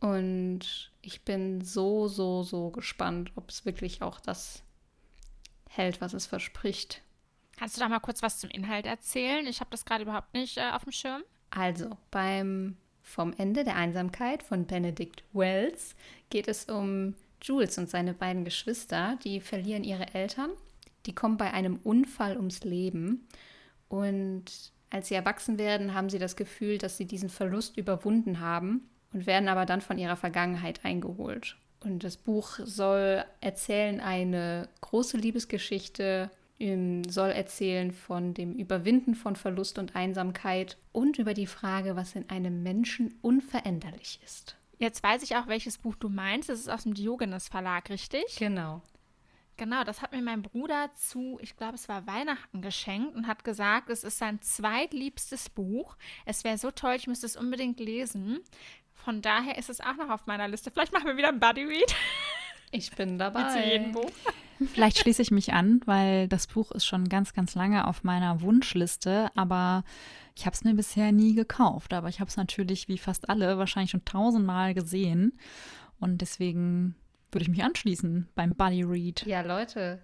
Und 0.00 0.92
ich 1.02 1.22
bin 1.22 1.62
so, 1.62 2.06
so, 2.08 2.42
so 2.42 2.70
gespannt, 2.70 3.32
ob 3.34 3.50
es 3.50 3.64
wirklich 3.64 4.02
auch 4.02 4.20
das 4.20 4.62
hält, 5.68 6.00
was 6.00 6.14
es 6.14 6.26
verspricht. 6.26 7.02
Kannst 7.56 7.76
du 7.76 7.80
da 7.80 7.88
mal 7.88 8.00
kurz 8.00 8.22
was 8.22 8.38
zum 8.38 8.50
Inhalt 8.50 8.86
erzählen? 8.86 9.46
Ich 9.46 9.60
habe 9.60 9.70
das 9.70 9.84
gerade 9.84 10.02
überhaupt 10.02 10.34
nicht 10.34 10.58
äh, 10.58 10.70
auf 10.70 10.84
dem 10.84 10.92
Schirm. 10.92 11.22
Also, 11.50 11.96
beim 12.10 12.76
Vom 13.02 13.32
Ende 13.32 13.64
der 13.64 13.76
Einsamkeit 13.76 14.42
von 14.42 14.66
Benedict 14.66 15.24
Wells 15.32 15.94
geht 16.28 16.48
es 16.48 16.64
um 16.66 17.14
Jules 17.40 17.78
und 17.78 17.88
seine 17.88 18.14
beiden 18.14 18.44
Geschwister, 18.44 19.18
die 19.24 19.40
verlieren 19.40 19.84
ihre 19.84 20.12
Eltern 20.14 20.50
die 21.06 21.14
kommen 21.14 21.36
bei 21.36 21.52
einem 21.52 21.76
Unfall 21.82 22.36
ums 22.36 22.64
Leben. 22.64 23.26
Und 23.88 24.72
als 24.90 25.08
sie 25.08 25.14
erwachsen 25.14 25.58
werden, 25.58 25.94
haben 25.94 26.10
sie 26.10 26.18
das 26.18 26.36
Gefühl, 26.36 26.78
dass 26.78 26.96
sie 26.96 27.06
diesen 27.06 27.28
Verlust 27.28 27.76
überwunden 27.76 28.40
haben 28.40 28.88
und 29.12 29.26
werden 29.26 29.48
aber 29.48 29.66
dann 29.66 29.80
von 29.80 29.98
ihrer 29.98 30.16
Vergangenheit 30.16 30.84
eingeholt. 30.84 31.56
Und 31.80 32.04
das 32.04 32.16
Buch 32.16 32.58
soll 32.64 33.24
erzählen 33.40 34.00
eine 34.00 34.68
große 34.80 35.16
Liebesgeschichte, 35.16 36.30
ähm, 36.58 37.04
soll 37.08 37.30
erzählen 37.30 37.92
von 37.92 38.34
dem 38.34 38.54
Überwinden 38.54 39.14
von 39.14 39.36
Verlust 39.36 39.78
und 39.78 39.94
Einsamkeit 39.94 40.78
und 40.92 41.18
über 41.18 41.34
die 41.34 41.46
Frage, 41.46 41.96
was 41.96 42.14
in 42.14 42.28
einem 42.30 42.62
Menschen 42.62 43.14
unveränderlich 43.22 44.20
ist. 44.24 44.56
Jetzt 44.78 45.02
weiß 45.02 45.22
ich 45.22 45.36
auch, 45.36 45.46
welches 45.46 45.78
Buch 45.78 45.96
du 45.96 46.08
meinst. 46.08 46.48
Das 46.48 46.60
ist 46.60 46.68
aus 46.68 46.82
dem 46.82 46.94
Diogenes 46.94 47.48
Verlag, 47.48 47.88
richtig? 47.90 48.36
Genau. 48.38 48.82
Genau, 49.56 49.84
das 49.84 50.02
hat 50.02 50.12
mir 50.12 50.20
mein 50.20 50.42
Bruder 50.42 50.90
zu, 50.94 51.38
ich 51.40 51.56
glaube, 51.56 51.76
es 51.76 51.88
war 51.88 52.06
Weihnachten 52.06 52.60
geschenkt 52.60 53.14
und 53.14 53.26
hat 53.26 53.42
gesagt, 53.42 53.88
es 53.88 54.04
ist 54.04 54.18
sein 54.18 54.40
zweitliebstes 54.42 55.48
Buch. 55.48 55.96
Es 56.26 56.44
wäre 56.44 56.58
so 56.58 56.70
toll, 56.70 56.94
ich 56.96 57.06
müsste 57.06 57.26
es 57.26 57.36
unbedingt 57.36 57.80
lesen. 57.80 58.40
Von 58.92 59.22
daher 59.22 59.56
ist 59.56 59.70
es 59.70 59.80
auch 59.80 59.96
noch 59.96 60.10
auf 60.10 60.26
meiner 60.26 60.48
Liste. 60.48 60.70
Vielleicht 60.70 60.92
machen 60.92 61.06
wir 61.06 61.16
wieder 61.16 61.28
ein 61.28 61.40
Buddy 61.40 61.64
Read. 61.64 61.94
Ich 62.70 62.90
bin 62.90 63.18
dabei. 63.18 63.46
Wie 63.46 63.52
zu 63.52 63.66
jedem 63.66 63.92
Buch. 63.92 64.10
Vielleicht 64.72 64.98
schließe 64.98 65.22
ich 65.22 65.30
mich 65.30 65.52
an, 65.52 65.80
weil 65.86 66.28
das 66.28 66.46
Buch 66.46 66.72
ist 66.72 66.86
schon 66.86 67.08
ganz, 67.08 67.32
ganz 67.32 67.54
lange 67.54 67.86
auf 67.86 68.04
meiner 68.04 68.40
Wunschliste, 68.40 69.30
aber 69.34 69.84
ich 70.34 70.46
habe 70.46 70.54
es 70.54 70.64
mir 70.64 70.74
bisher 70.74 71.12
nie 71.12 71.34
gekauft. 71.34 71.92
Aber 71.92 72.08
ich 72.08 72.20
habe 72.20 72.28
es 72.28 72.36
natürlich, 72.36 72.88
wie 72.88 72.98
fast 72.98 73.28
alle, 73.30 73.58
wahrscheinlich 73.58 73.90
schon 73.90 74.04
tausendmal 74.04 74.74
gesehen. 74.74 75.38
Und 75.98 76.20
deswegen 76.20 76.94
würde 77.32 77.42
ich 77.42 77.48
mich 77.48 77.62
anschließen 77.62 78.28
beim 78.34 78.54
Buddy 78.54 78.82
Read. 78.82 79.26
Ja, 79.26 79.42
Leute, 79.42 80.00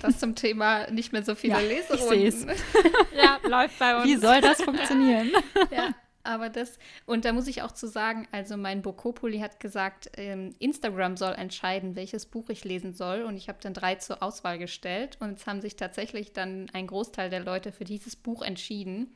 das 0.00 0.18
zum 0.18 0.34
Thema 0.34 0.90
nicht 0.90 1.12
mehr 1.12 1.22
so 1.22 1.34
viele 1.34 1.54
ja, 1.54 1.60
Leserunden. 1.60 2.56
ja, 3.16 3.38
läuft 3.48 3.78
bei 3.78 3.96
uns. 3.96 4.06
Wie 4.06 4.16
soll 4.16 4.40
das 4.40 4.62
funktionieren? 4.62 5.30
ja, 5.70 5.94
aber 6.22 6.48
das, 6.48 6.78
und 7.04 7.26
da 7.26 7.32
muss 7.32 7.46
ich 7.46 7.62
auch 7.62 7.72
zu 7.72 7.86
sagen, 7.86 8.26
also 8.32 8.56
mein 8.56 8.80
Bokopoli 8.80 9.40
hat 9.40 9.60
gesagt, 9.60 10.10
ähm, 10.16 10.54
Instagram 10.58 11.18
soll 11.18 11.34
entscheiden, 11.34 11.96
welches 11.96 12.24
Buch 12.26 12.48
ich 12.48 12.64
lesen 12.64 12.94
soll. 12.94 13.22
Und 13.22 13.36
ich 13.36 13.48
habe 13.48 13.58
dann 13.60 13.74
drei 13.74 13.96
zur 13.96 14.22
Auswahl 14.22 14.58
gestellt. 14.58 15.18
Und 15.20 15.38
es 15.38 15.46
haben 15.46 15.60
sich 15.60 15.76
tatsächlich 15.76 16.32
dann 16.32 16.70
ein 16.72 16.86
Großteil 16.86 17.28
der 17.28 17.40
Leute 17.40 17.72
für 17.72 17.84
dieses 17.84 18.16
Buch 18.16 18.40
entschieden. 18.42 19.14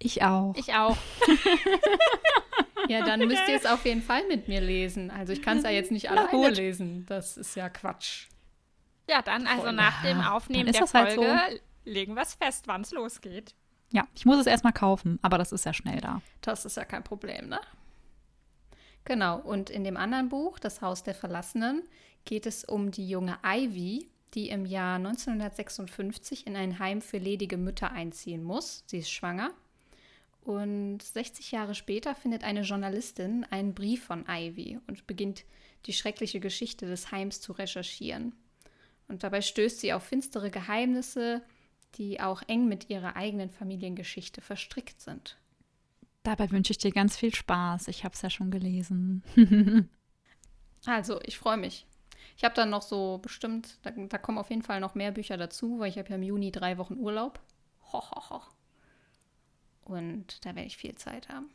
Ich 0.00 0.22
auch. 0.22 0.56
Ich 0.56 0.74
auch. 0.74 0.96
ja, 2.88 3.04
dann 3.04 3.20
müsst 3.26 3.48
ihr 3.48 3.56
es 3.56 3.66
auf 3.66 3.84
jeden 3.84 4.02
Fall 4.02 4.26
mit 4.28 4.48
mir 4.48 4.60
lesen. 4.60 5.10
Also 5.10 5.32
ich 5.32 5.42
kann 5.42 5.58
es 5.58 5.64
ja 5.64 5.70
jetzt 5.70 5.90
nicht 5.90 6.10
alleine 6.10 6.30
gut. 6.30 6.56
lesen. 6.56 7.06
Das 7.06 7.36
ist 7.36 7.54
ja 7.54 7.68
Quatsch. 7.68 8.28
Ja, 9.08 9.22
dann 9.22 9.46
also 9.46 9.62
Voll. 9.62 9.72
nach 9.72 10.02
dem 10.02 10.20
Aufnehmen 10.20 10.72
der 10.72 10.86
Folge 10.86 11.34
halt 11.34 11.60
so. 11.84 11.90
legen 11.90 12.14
wir 12.14 12.22
es 12.22 12.34
fest, 12.34 12.68
wann 12.68 12.82
es 12.82 12.92
losgeht. 12.92 13.54
Ja, 13.92 14.06
ich 14.14 14.24
muss 14.24 14.38
es 14.38 14.46
erstmal 14.46 14.72
kaufen, 14.72 15.18
aber 15.22 15.36
das 15.36 15.50
ist 15.50 15.64
ja 15.64 15.72
schnell 15.72 16.00
da. 16.00 16.22
Das 16.42 16.64
ist 16.64 16.76
ja 16.76 16.84
kein 16.84 17.02
Problem, 17.02 17.48
ne? 17.48 17.60
Genau, 19.04 19.38
und 19.40 19.70
in 19.70 19.82
dem 19.82 19.96
anderen 19.96 20.28
Buch, 20.28 20.58
Das 20.58 20.80
Haus 20.80 21.02
der 21.02 21.14
Verlassenen, 21.14 21.82
geht 22.24 22.46
es 22.46 22.64
um 22.64 22.92
die 22.92 23.08
junge 23.08 23.38
Ivy, 23.44 24.08
die 24.34 24.50
im 24.50 24.64
Jahr 24.64 24.96
1956 24.96 26.46
in 26.46 26.54
ein 26.54 26.78
Heim 26.78 27.00
für 27.00 27.18
ledige 27.18 27.56
Mütter 27.56 27.90
einziehen 27.90 28.44
muss. 28.44 28.84
Sie 28.86 28.98
ist 28.98 29.10
schwanger 29.10 29.50
und 30.42 31.02
60 31.02 31.52
Jahre 31.52 31.74
später 31.74 32.14
findet 32.14 32.44
eine 32.44 32.62
Journalistin 32.62 33.44
einen 33.50 33.74
Brief 33.74 34.04
von 34.04 34.24
Ivy 34.28 34.78
und 34.86 35.06
beginnt 35.06 35.44
die 35.86 35.92
schreckliche 35.92 36.40
Geschichte 36.40 36.86
des 36.86 37.12
Heims 37.12 37.40
zu 37.40 37.52
recherchieren. 37.52 38.34
Und 39.08 39.22
dabei 39.22 39.42
stößt 39.42 39.80
sie 39.80 39.92
auf 39.92 40.04
finstere 40.04 40.50
Geheimnisse, 40.50 41.42
die 41.96 42.20
auch 42.20 42.42
eng 42.46 42.68
mit 42.68 42.88
ihrer 42.88 43.16
eigenen 43.16 43.50
Familiengeschichte 43.50 44.40
verstrickt 44.40 45.00
sind. 45.00 45.36
Dabei 46.22 46.50
wünsche 46.50 46.72
ich 46.72 46.78
dir 46.78 46.92
ganz 46.92 47.16
viel 47.16 47.34
Spaß. 47.34 47.88
Ich 47.88 48.04
habe 48.04 48.14
es 48.14 48.22
ja 48.22 48.30
schon 48.30 48.50
gelesen. 48.50 49.22
also, 50.86 51.20
ich 51.24 51.38
freue 51.38 51.56
mich. 51.56 51.86
Ich 52.36 52.44
habe 52.44 52.54
dann 52.54 52.70
noch 52.70 52.82
so 52.82 53.18
bestimmt, 53.18 53.78
da, 53.82 53.90
da, 53.90 54.18
kommen 54.18 54.38
auf 54.38 54.50
jeden 54.50 54.62
Fall 54.62 54.80
noch 54.80 54.94
mehr 54.94 55.10
Bücher 55.10 55.36
dazu, 55.36 55.78
weil 55.78 55.88
ich 55.88 55.98
habe 55.98 56.10
ja 56.10 56.14
im 56.16 56.22
Juni 56.22 56.52
drei 56.52 56.78
Wochen 56.78 56.96
Urlaub. 56.98 57.40
Ho, 57.92 58.00
ho, 58.00 58.30
ho. 58.30 58.42
Und 59.84 60.44
da 60.44 60.54
werde 60.54 60.66
ich 60.66 60.76
viel 60.76 60.94
Zeit 60.94 61.28
haben. 61.28 61.50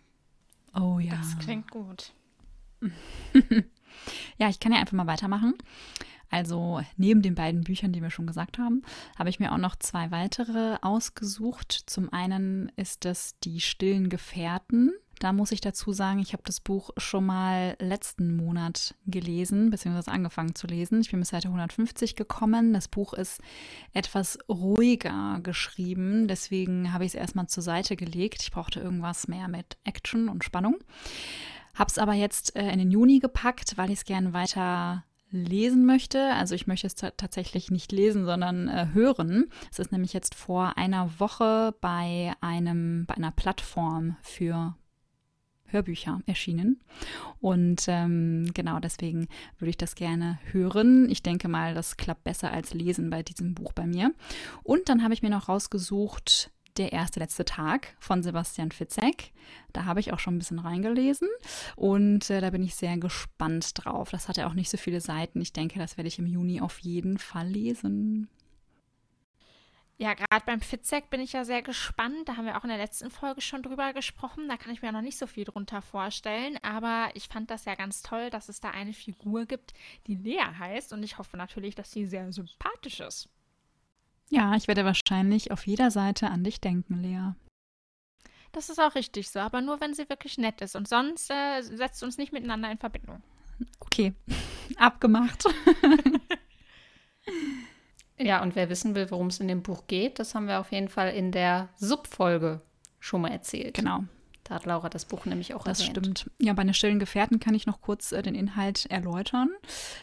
Oh 0.74 1.00
ja. 1.00 1.16
Das 1.16 1.38
klingt 1.40 1.72
gut. 1.72 2.14
ja, 4.38 4.50
ich 4.50 4.60
kann 4.60 4.74
ja 4.74 4.80
einfach 4.80 4.94
mal 4.94 5.08
weitermachen. 5.08 5.54
Also 6.30 6.82
neben 6.98 7.22
den 7.22 7.36
beiden 7.36 7.64
Büchern, 7.64 7.94
die 7.94 8.02
wir 8.02 8.10
schon 8.10 8.28
gesagt 8.28 8.58
haben, 8.58 8.82
habe 9.18 9.30
ich 9.30 9.40
mir 9.40 9.54
auch 9.54 9.58
noch 9.58 9.76
zwei 9.76 10.12
weitere 10.12 10.78
ausgesucht. 10.82 11.84
Zum 11.86 12.12
einen 12.12 12.72
ist 12.76 13.06
das 13.06 13.40
Die 13.40 13.62
stillen 13.62 14.10
Gefährten 14.10 14.92
Da 15.20 15.32
muss 15.32 15.52
ich 15.52 15.62
dazu 15.62 15.94
sagen, 15.94 16.20
ich 16.20 16.34
habe 16.34 16.44
das 16.46 16.60
Buch 16.60 16.90
schon 16.98 17.26
mal 17.26 17.76
letzten 17.80 18.36
Monat 18.36 18.96
gelesen, 19.08 19.70
beziehungsweise 19.70 20.12
angefangen 20.12 20.56
zu 20.56 20.68
lesen. 20.68 21.02
Ich 21.02 21.12
bin 21.12 21.20
bis 21.20 21.30
Seite 21.30 21.48
150 21.48 22.16
gekommen. 22.16 22.74
Das 22.74 22.88
Buch 22.88 23.14
ist 23.14 23.42
etwas 23.94 24.38
ruhiger 24.50 25.40
geschrieben, 25.42 26.28
deswegen 26.28 26.92
habe 26.92 27.06
ich 27.06 27.12
es 27.12 27.16
erstmal 27.16 27.48
zur 27.48 27.64
Seite 27.64 27.96
gelegt. 27.96 28.42
Ich 28.42 28.52
brauchte 28.52 28.80
irgendwas 28.80 29.28
mehr 29.28 29.48
mit 29.48 29.78
Action 29.86 30.28
und 30.28 30.44
Spannung. 30.44 30.78
Habe 31.76 31.90
es 31.90 31.98
aber 31.98 32.14
jetzt 32.14 32.56
äh, 32.56 32.70
in 32.72 32.80
den 32.80 32.92
Juni 32.92 33.20
gepackt, 33.20 33.78
weil 33.78 33.92
ich 33.92 34.00
es 34.00 34.06
gerne 34.06 34.34
weiter 34.34 35.04
lesen 35.32 35.86
möchte. 35.86 36.34
Also 36.34 36.56
ich 36.56 36.68
möchte 36.68 36.88
es 36.88 36.96
tatsächlich 36.96 37.72
nicht 37.72 37.92
lesen, 37.92 38.26
sondern 38.26 38.68
äh, 38.68 38.88
hören. 38.94 39.50
Es 39.72 39.80
ist 39.80 39.92
nämlich 39.92 40.14
jetzt 40.14 40.36
vor 40.36 40.78
einer 40.78 41.20
Woche 41.20 41.76
bei 41.82 42.34
einem 42.42 43.06
bei 43.06 43.16
einer 43.16 43.32
Plattform 43.32 44.16
für 44.22 44.76
Hörbücher 45.68 46.22
erschienen. 46.26 46.80
Und 47.42 47.86
ähm, 47.88 48.52
genau 48.54 48.80
deswegen 48.80 49.28
würde 49.58 49.70
ich 49.70 49.78
das 49.78 49.96
gerne 49.96 50.40
hören. 50.52 51.10
Ich 51.10 51.24
denke 51.24 51.48
mal, 51.48 51.74
das 51.74 51.98
klappt 51.98 52.24
besser 52.24 52.52
als 52.52 52.74
lesen 52.74 53.10
bei 53.10 53.24
diesem 53.24 53.54
Buch 53.54 53.74
bei 53.74 53.86
mir. 53.86 54.14
Und 54.64 54.90
dann 54.90 55.04
habe 55.04 55.14
ich 55.14 55.22
mir 55.22 55.30
noch 55.30 55.50
rausgesucht 55.50 56.52
der 56.78 56.92
erste 56.92 57.20
letzte 57.20 57.46
Tag 57.46 57.96
von 58.00 58.22
Sebastian 58.22 58.72
Fitzek. 58.72 59.32
Da 59.74 59.86
habe 59.86 60.00
ich 60.00 60.12
auch 60.12 60.20
schon 60.20 60.36
ein 60.36 60.40
bisschen 60.40 60.60
reingelesen 60.60 61.30
und 61.76 62.30
äh, 62.30 62.42
da 62.42 62.50
bin 62.50 62.64
ich 62.64 62.76
sehr 62.76 62.98
gespannt 62.98 63.72
drauf. 63.76 64.10
Das 64.10 64.28
hat 64.28 64.38
ja 64.38 64.48
auch 64.48 64.54
nicht 64.54 64.70
so 64.70 64.78
viele 64.78 65.02
Seiten. 65.02 65.42
Ich 65.42 65.54
denke, 65.54 65.80
das 65.80 65.98
werde 65.98 66.08
ich 66.08 66.20
im 66.20 66.28
Juni 66.28 66.62
auf 66.62 66.80
jeden 66.80 67.18
Fall 67.18 67.48
lesen. 67.48 68.28
Ja, 69.98 70.14
gerade 70.14 70.44
beim 70.46 70.60
Fitzek 70.60 71.10
bin 71.10 71.22
ich 71.22 71.32
ja 71.32 71.46
sehr 71.46 71.62
gespannt. 71.62 72.28
Da 72.28 72.36
haben 72.36 72.46
wir 72.46 72.58
auch 72.58 72.64
in 72.64 72.70
der 72.70 72.78
letzten 72.78 73.10
Folge 73.10 73.40
schon 73.40 73.64
drüber 73.64 73.94
gesprochen. 73.94 74.50
Da 74.50 74.58
kann 74.58 74.74
ich 74.74 74.82
mir 74.82 74.92
noch 74.92 75.02
nicht 75.02 75.18
so 75.18 75.26
viel 75.26 75.46
drunter 75.46 75.82
vorstellen. 75.82 76.58
Aber 76.64 77.10
ich 77.14 77.30
fand 77.30 77.50
das 77.50 77.64
ja 77.64 77.76
ganz 77.76 78.02
toll, 78.02 78.30
dass 78.30 78.50
es 78.50 78.60
da 78.60 78.72
eine 78.72 78.92
Figur 78.92 79.46
gibt, 79.46 79.74
die 80.08 80.16
Lea 80.16 80.44
heißt. 80.60 80.92
Und 80.92 81.02
ich 81.04 81.18
hoffe 81.18 81.38
natürlich, 81.38 81.76
dass 81.76 81.92
sie 81.92 82.06
sehr 82.06 82.34
sympathisch 82.34 83.00
ist. 83.00 83.30
Ja, 84.30 84.56
ich 84.56 84.68
werde 84.68 84.84
wahrscheinlich 84.84 85.52
auf 85.52 85.66
jeder 85.66 85.92
Seite 85.92 86.30
an 86.30 86.44
dich 86.44 86.60
denken, 86.60 87.02
Lea. 87.02 87.34
Das 88.52 88.70
ist 88.70 88.80
auch 88.80 88.96
richtig 88.96 89.30
so, 89.30 89.40
aber 89.40 89.62
nur 89.62 89.80
wenn 89.80 89.94
sie 89.94 90.10
wirklich 90.10 90.38
nett 90.38 90.62
ist. 90.62 90.76
Und 90.76 90.90
sonst 90.90 91.32
äh, 91.32 91.62
setzt 91.62 92.04
uns 92.04 92.18
nicht 92.18 92.34
miteinander 92.34 92.70
in 92.70 92.78
Verbindung. 92.78 93.22
Okay, 93.80 94.14
abgemacht. 94.76 95.46
Ja, 98.18 98.42
und 98.42 98.56
wer 98.56 98.70
wissen 98.70 98.96
will, 98.96 99.12
worum 99.12 99.28
es 99.28 99.40
in 99.40 99.48
dem 99.48 99.62
Buch 99.62 99.88
geht, 99.88 100.20
das 100.20 100.36
haben 100.36 100.48
wir 100.48 100.60
auf 100.60 100.72
jeden 100.72 100.90
Fall 100.90 101.14
in 101.14 101.32
der 101.32 101.70
Subfolge 101.78 102.62
schon 103.00 103.22
mal 103.22 103.32
erzählt. 103.32 103.76
Genau. 103.76 104.04
Da 104.46 104.56
hat 104.56 104.66
Laura 104.68 104.90
das 104.90 105.06
Buch 105.06 105.26
nämlich 105.26 105.56
auch 105.56 105.64
das 105.64 105.80
erwähnt. 105.80 105.98
Das 105.98 106.04
stimmt. 106.04 106.32
Ja, 106.40 106.54
bei 106.54 106.64
den 106.64 106.74
stillen 106.76 107.00
Gefährten 107.00 107.40
kann 107.40 107.56
ich 107.56 107.66
noch 107.66 107.82
kurz 107.82 108.12
äh, 108.12 108.22
den 108.22 108.36
Inhalt 108.36 108.86
erläutern. 108.86 109.50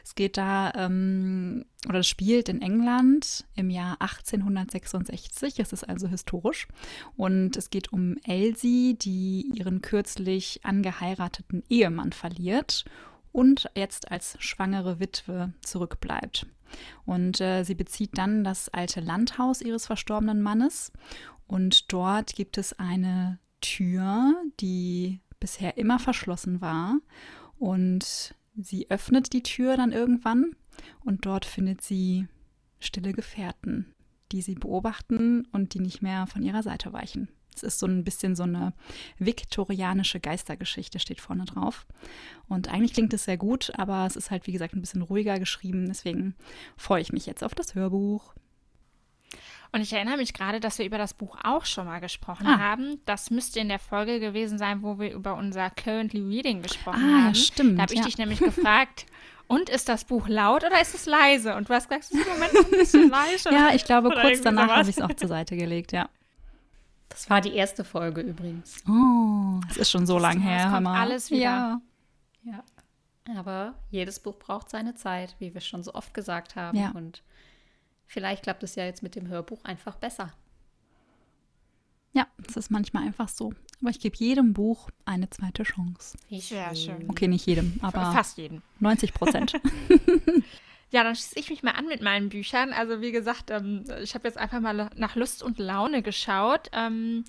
Es 0.05 0.17
geht 0.17 0.37
da, 0.37 0.73
ähm, 0.75 1.65
oder 1.89 2.01
es 2.01 2.09
spielt 2.09 2.49
in 2.49 2.61
England 2.61 3.45
im 3.55 3.71
Jahr 3.71 3.97
1866. 4.01 5.61
Es 5.61 5.73
ist 5.73 5.89
also 5.89 6.09
historisch. 6.09 6.67
Und 7.17 7.57
es 7.57 7.71
geht 7.71 7.93
um 7.93 8.17
Elsie, 8.25 8.95
die 8.95 9.49
ihren 9.55 9.81
kürzlich 9.81 10.61
angeheirateten 10.65 11.63
Ehemann 11.69 12.13
verliert 12.13 12.85
und 13.31 13.71
jetzt 13.77 14.11
als 14.11 14.37
schwangere 14.41 14.99
Witwe 14.99 15.53
zurückbleibt. 15.63 16.47
Und 17.05 17.41
äh, 17.41 17.65
sie 17.65 17.75
bezieht 17.75 18.17
dann 18.19 18.45
das 18.45 18.69
alte 18.69 19.01
Landhaus 19.01 19.61
ihres 19.61 19.87
verstorbenen 19.87 20.43
Mannes. 20.43 20.93
Und 21.47 21.93
dort 21.93 22.35
gibt 22.35 22.59
es 22.59 22.79
eine 22.79 23.39
Tür, 23.61 24.35
die 24.61 25.21
bisher 25.41 25.77
immer 25.77 25.99
verschlossen 25.99 26.61
war. 26.61 26.99
Und 27.59 28.35
sie 28.57 28.91
öffnet 28.91 29.33
die 29.33 29.43
Tür 29.43 29.77
dann 29.77 29.93
irgendwann 29.93 30.57
und 31.01 31.27
dort 31.27 31.45
findet 31.45 31.83
sie 31.83 32.27
stille 32.79 33.13
Gefährten, 33.13 33.95
die 34.33 34.43
sie 34.43 34.55
beobachten 34.55 35.47
und 35.53 35.75
die 35.75 35.81
nicht 35.81 36.03
mehr 36.03 36.27
von 36.27 36.43
ihrer 36.43 36.63
Seite 36.63 36.93
weichen. 36.93 37.29
Es 37.55 37.63
ist 37.63 37.79
so 37.79 37.87
ein 37.87 38.05
bisschen 38.05 38.37
so 38.37 38.45
eine 38.45 38.73
viktorianische 39.19 40.21
Geistergeschichte, 40.21 40.99
steht 40.99 41.21
vorne 41.21 41.45
drauf. 41.45 41.87
Und 42.49 42.69
eigentlich 42.69 42.95
klingt 42.95 43.13
es 43.15 43.25
sehr 43.25 43.37
gut, 43.37 43.73
aber 43.77 44.07
es 44.07 44.17
ist 44.17 44.31
halt, 44.31 44.47
wie 44.47 44.53
gesagt, 44.53 44.75
ein 44.75 44.81
bisschen 44.81 45.03
ruhiger 45.03 45.39
geschrieben. 45.39 45.87
Deswegen 45.87 46.35
freue 46.77 47.03
ich 47.03 47.13
mich 47.13 47.27
jetzt 47.27 47.45
auf 47.45 47.55
das 47.55 47.75
Hörbuch. 47.75 48.35
Und 49.75 49.81
ich 49.81 49.93
erinnere 49.95 50.19
mich 50.19 50.35
gerade, 50.35 50.61
dass 50.61 50.79
wir 50.79 50.85
über 50.85 50.99
das 50.99 51.15
Buch 51.15 51.39
auch 51.43 51.65
schon 51.65 51.87
mal 51.87 52.01
gesprochen 52.01 52.47
ah. 52.47 52.59
haben. 52.59 53.01
Das 53.07 53.31
müsste 53.31 53.59
in 53.59 53.69
der 53.69 53.79
Folge 53.79 54.21
gewesen 54.21 54.59
sein, 54.59 54.83
wo 54.83 54.99
wir 54.99 55.13
über 55.13 55.35
unser 55.35 55.71
Currently 55.71 56.21
Reading 56.21 56.61
gesprochen 56.61 57.03
ah, 57.03 57.25
haben. 57.25 57.27
Ja, 57.29 57.35
stimmt. 57.35 57.79
Da 57.79 57.83
habe 57.83 57.95
ich 57.95 58.01
ja. 58.01 58.05
dich 58.05 58.19
nämlich 58.19 58.39
gefragt, 58.41 59.07
und 59.49 59.69
ist 59.69 59.89
das 59.89 60.05
Buch 60.05 60.29
laut 60.29 60.65
oder 60.65 60.81
ist 60.81 60.95
es 60.95 61.07
leise? 61.07 61.55
Und 61.55 61.69
du 61.69 61.75
hast 61.75 61.89
gesagt, 61.89 62.05
es 62.05 62.11
ist 62.11 62.27
im 62.27 62.33
Moment 62.33 62.55
ein 62.55 62.71
bisschen 62.79 63.11
leise. 63.11 63.51
ja, 63.51 63.75
ich 63.75 63.85
glaube, 63.85 64.11
kurz 64.11 64.41
danach 64.41 64.69
habe 64.69 64.89
ich 64.89 64.97
es 64.97 65.03
auch 65.03 65.13
zur 65.13 65.29
Seite 65.29 65.57
gelegt, 65.57 65.93
ja. 65.93 66.09
Das 67.13 67.29
war 67.29 67.41
die 67.41 67.55
erste 67.55 67.85
Folge 67.85 68.23
übrigens. 68.23 68.83
Oh, 68.89 69.61
es 69.71 69.77
ist 69.77 69.91
schon 69.91 70.07
so 70.07 70.19
lang 70.19 70.41
her. 70.41 70.71
Kommt 70.71 70.89
alles 70.89 71.31
wieder. 71.31 71.41
Ja. 71.41 71.81
ja. 72.43 72.65
Aber 73.37 73.75
jedes 73.91 74.19
Buch 74.19 74.39
braucht 74.39 74.71
seine 74.71 74.95
Zeit, 74.95 75.37
wie 75.39 75.55
wir 75.55 75.61
schon 75.61 75.83
so 75.83 75.95
oft 75.95 76.15
gesagt 76.15 76.57
haben. 76.57 76.77
Ja. 76.79 76.91
Und 76.91 77.23
vielleicht 78.07 78.45
klappt 78.45 78.63
es 78.63 78.75
ja 78.75 78.85
jetzt 78.85 79.03
mit 79.03 79.15
dem 79.15 79.29
Hörbuch 79.29 79.63
einfach 79.65 79.97
besser. 79.97 80.33
Ja, 82.15 82.27
es 82.47 82.57
ist 82.57 82.71
manchmal 82.71 83.05
einfach 83.05 83.29
so. 83.29 83.53
Aber 83.81 83.91
ich 83.91 84.01
gebe 84.01 84.17
jedem 84.17 84.53
Buch 84.53 84.91
eine 85.05 85.29
zweite 85.31 85.63
Chance. 85.65 86.17
Sehr 86.31 86.75
schön. 86.75 87.09
Okay, 87.09 87.29
nicht 87.29 87.47
jedem, 87.47 87.79
aber 87.83 88.13
fast 88.13 88.39
jedem. 88.39 88.63
90 88.81 89.15
Prozent. 89.15 89.55
Ja, 90.93 91.03
dann 91.05 91.17
schließe 91.17 91.39
ich 91.39 91.49
mich 91.49 91.63
mal 91.63 91.71
an 91.71 91.87
mit 91.87 92.03
meinen 92.03 92.29
Büchern. 92.29 92.75
Also 92.75 93.01
wie 93.01 93.13
gesagt, 93.13 93.51
ähm, 93.51 93.85
ich 94.03 94.15
habe 94.15 94.29
jetzt 94.29 94.37
einfach 94.37 94.61
mal 94.61 94.91
nach 94.95 95.17
Lust 95.17 95.43
und 95.43 95.59
Laune 95.59 96.03
geschaut. 96.03 96.69
Ähm, 96.73 97.25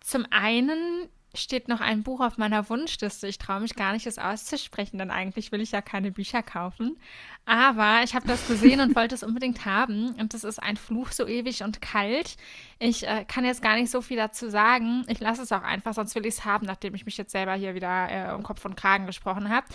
zum 0.00 0.26
einen 0.30 1.08
steht 1.34 1.68
noch 1.68 1.80
ein 1.80 2.02
Buch 2.02 2.20
auf 2.20 2.36
meiner 2.36 2.68
Wunschliste. 2.68 3.26
Ich 3.26 3.38
traue 3.38 3.60
mich 3.60 3.74
gar 3.74 3.92
nicht, 3.92 4.06
das 4.06 4.18
auszusprechen, 4.18 4.98
denn 4.98 5.10
eigentlich 5.10 5.50
will 5.52 5.60
ich 5.60 5.72
ja 5.72 5.80
keine 5.80 6.12
Bücher 6.12 6.42
kaufen. 6.42 6.98
Aber 7.44 8.02
ich 8.04 8.14
habe 8.14 8.26
das 8.28 8.46
gesehen 8.46 8.80
und 8.80 8.94
wollte 8.94 9.14
es 9.14 9.22
unbedingt 9.22 9.64
haben. 9.64 10.14
Und 10.20 10.34
das 10.34 10.44
ist 10.44 10.62
ein 10.62 10.76
Fluch 10.76 11.10
so 11.10 11.26
ewig 11.26 11.62
und 11.62 11.80
kalt. 11.80 12.36
Ich 12.78 13.06
äh, 13.06 13.24
kann 13.26 13.44
jetzt 13.44 13.62
gar 13.62 13.76
nicht 13.76 13.90
so 13.90 14.00
viel 14.02 14.16
dazu 14.16 14.48
sagen. 14.48 15.04
Ich 15.08 15.20
lasse 15.20 15.42
es 15.42 15.52
auch 15.52 15.62
einfach, 15.62 15.94
sonst 15.94 16.14
will 16.14 16.26
ich 16.26 16.34
es 16.34 16.44
haben, 16.44 16.66
nachdem 16.66 16.94
ich 16.94 17.06
mich 17.06 17.16
jetzt 17.16 17.32
selber 17.32 17.54
hier 17.54 17.74
wieder 17.74 18.30
äh, 18.30 18.34
um 18.34 18.42
Kopf 18.42 18.64
und 18.64 18.76
Kragen 18.76 19.06
gesprochen 19.06 19.48
habe. 19.48 19.66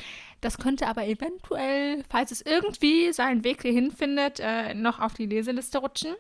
Das 0.42 0.58
könnte 0.60 0.88
aber 0.88 1.06
eventuell, 1.08 2.04
falls 2.10 2.32
es 2.32 2.42
irgendwie 2.42 3.12
seinen 3.12 3.44
Weg 3.44 3.64
hierhin 3.64 3.92
findet, 3.92 4.40
äh, 4.40 4.74
noch 4.74 5.00
auf 5.00 5.14
die 5.16 5.26
Leseliste 5.26 5.80
rutschen. 5.80 6.16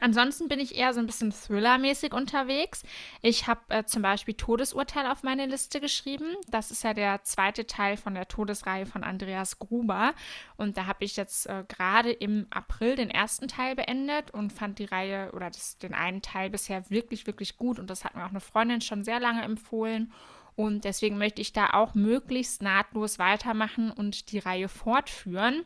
Ansonsten 0.00 0.48
bin 0.48 0.58
ich 0.58 0.76
eher 0.76 0.92
so 0.92 1.00
ein 1.00 1.06
bisschen 1.06 1.32
Thriller-mäßig 1.32 2.12
unterwegs. 2.12 2.82
Ich 3.22 3.46
habe 3.46 3.60
äh, 3.68 3.84
zum 3.84 4.02
Beispiel 4.02 4.34
Todesurteil 4.34 5.06
auf 5.06 5.22
meine 5.22 5.46
Liste 5.46 5.80
geschrieben. 5.80 6.34
Das 6.48 6.70
ist 6.72 6.82
ja 6.82 6.94
der 6.94 7.22
zweite 7.22 7.66
Teil 7.66 7.96
von 7.96 8.14
der 8.14 8.26
Todesreihe 8.26 8.86
von 8.86 9.04
Andreas 9.04 9.58
Gruber. 9.60 10.14
Und 10.56 10.76
da 10.76 10.86
habe 10.86 11.04
ich 11.04 11.16
jetzt 11.16 11.46
äh, 11.46 11.64
gerade 11.68 12.10
im 12.10 12.48
April 12.50 12.96
den 12.96 13.08
ersten 13.08 13.46
Teil 13.46 13.76
beendet 13.76 14.32
und 14.32 14.52
fand 14.52 14.80
die 14.80 14.84
Reihe 14.84 15.30
oder 15.32 15.48
das, 15.48 15.78
den 15.78 15.94
einen 15.94 16.22
Teil 16.22 16.50
bisher 16.50 16.90
wirklich, 16.90 17.26
wirklich 17.28 17.56
gut. 17.56 17.78
Und 17.78 17.88
das 17.88 18.04
hat 18.04 18.16
mir 18.16 18.24
auch 18.24 18.30
eine 18.30 18.40
Freundin 18.40 18.80
schon 18.80 19.04
sehr 19.04 19.20
lange 19.20 19.42
empfohlen. 19.42 20.12
Und 20.56 20.84
deswegen 20.84 21.18
möchte 21.18 21.40
ich 21.40 21.52
da 21.52 21.70
auch 21.70 21.94
möglichst 21.94 22.62
nahtlos 22.62 23.18
weitermachen 23.18 23.90
und 23.90 24.30
die 24.32 24.38
Reihe 24.38 24.68
fortführen. 24.68 25.62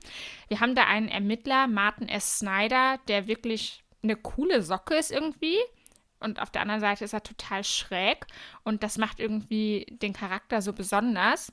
Wir 0.49 0.61
haben 0.61 0.75
da 0.75 0.85
einen 0.85 1.09
Ermittler, 1.09 1.67
Martin 1.67 2.09
S. 2.09 2.38
Snyder, 2.38 2.99
der 3.09 3.27
wirklich 3.27 3.83
eine 4.03 4.17
coole 4.17 4.63
Socke 4.63 4.95
ist 4.95 5.11
irgendwie. 5.11 5.59
Und 6.21 6.41
auf 6.41 6.51
der 6.51 6.63
anderen 6.63 6.81
Seite 6.81 7.05
ist 7.05 7.13
er 7.13 7.23
total 7.23 7.63
schräg. 7.65 8.27
Und 8.65 8.83
das 8.83 8.99
macht 8.99 9.21
irgendwie 9.21 9.87
den 9.91 10.13
Charakter 10.13 10.63
so 10.63 10.73
besonders. 10.73 11.53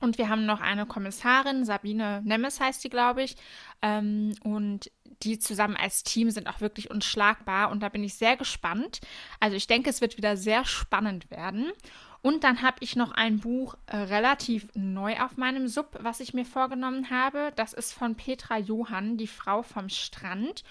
Und 0.00 0.18
wir 0.18 0.28
haben 0.28 0.44
noch 0.44 0.60
eine 0.60 0.84
Kommissarin, 0.84 1.64
Sabine 1.64 2.20
Nemes 2.24 2.60
heißt 2.60 2.84
die, 2.84 2.90
glaube 2.90 3.22
ich. 3.22 3.36
Ähm, 3.80 4.34
und 4.42 4.90
die 5.22 5.38
zusammen 5.38 5.76
als 5.76 6.02
Team 6.02 6.30
sind 6.30 6.48
auch 6.48 6.60
wirklich 6.60 6.90
unschlagbar. 6.90 7.70
Und 7.70 7.82
da 7.82 7.88
bin 7.88 8.04
ich 8.04 8.14
sehr 8.14 8.36
gespannt. 8.36 9.00
Also 9.40 9.56
ich 9.56 9.66
denke, 9.66 9.88
es 9.88 10.00
wird 10.00 10.16
wieder 10.18 10.36
sehr 10.36 10.64
spannend 10.64 11.30
werden. 11.30 11.72
Und 12.20 12.44
dann 12.44 12.60
habe 12.60 12.78
ich 12.80 12.96
noch 12.96 13.12
ein 13.12 13.38
Buch 13.38 13.76
äh, 13.86 13.96
relativ 13.96 14.68
neu 14.74 15.18
auf 15.20 15.36
meinem 15.36 15.68
Sub, 15.68 15.96
was 16.00 16.20
ich 16.20 16.34
mir 16.34 16.44
vorgenommen 16.44 17.08
habe. 17.08 17.52
Das 17.56 17.72
ist 17.72 17.92
von 17.92 18.16
Petra 18.16 18.58
Johann, 18.58 19.16
die 19.16 19.28
Frau 19.28 19.62
vom 19.62 19.88
Strand. 19.88 20.64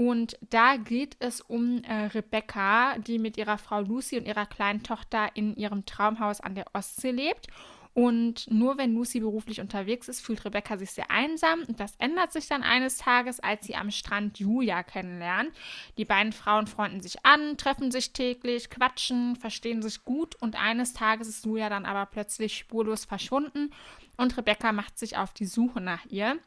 Und 0.00 0.38
da 0.48 0.76
geht 0.76 1.16
es 1.18 1.42
um 1.42 1.84
äh, 1.84 2.06
Rebecca, 2.06 2.96
die 2.96 3.18
mit 3.18 3.36
ihrer 3.36 3.58
Frau 3.58 3.82
Lucy 3.82 4.16
und 4.16 4.24
ihrer 4.24 4.46
kleinen 4.46 4.82
Tochter 4.82 5.28
in 5.34 5.54
ihrem 5.56 5.84
Traumhaus 5.84 6.40
an 6.40 6.54
der 6.54 6.64
Ostsee 6.72 7.10
lebt. 7.10 7.48
Und 7.92 8.50
nur 8.50 8.78
wenn 8.78 8.94
Lucy 8.94 9.20
beruflich 9.20 9.60
unterwegs 9.60 10.08
ist, 10.08 10.22
fühlt 10.22 10.42
Rebecca 10.46 10.78
sich 10.78 10.92
sehr 10.92 11.10
einsam. 11.10 11.64
Und 11.68 11.80
das 11.80 11.96
ändert 11.96 12.32
sich 12.32 12.46
dann 12.46 12.62
eines 12.62 12.96
Tages, 12.96 13.40
als 13.40 13.66
sie 13.66 13.76
am 13.76 13.90
Strand 13.90 14.38
Julia 14.38 14.82
kennenlernt. 14.84 15.50
Die 15.98 16.06
beiden 16.06 16.32
Frauen 16.32 16.66
freunden 16.66 17.02
sich 17.02 17.26
an, 17.26 17.58
treffen 17.58 17.90
sich 17.90 18.14
täglich, 18.14 18.70
quatschen, 18.70 19.36
verstehen 19.36 19.82
sich 19.82 20.06
gut. 20.06 20.34
Und 20.34 20.58
eines 20.58 20.94
Tages 20.94 21.28
ist 21.28 21.44
Julia 21.44 21.68
dann 21.68 21.84
aber 21.84 22.06
plötzlich 22.06 22.56
spurlos 22.56 23.04
verschwunden. 23.04 23.70
Und 24.16 24.34
Rebecca 24.38 24.72
macht 24.72 24.98
sich 24.98 25.18
auf 25.18 25.34
die 25.34 25.44
Suche 25.44 25.82
nach 25.82 26.06
ihr 26.06 26.38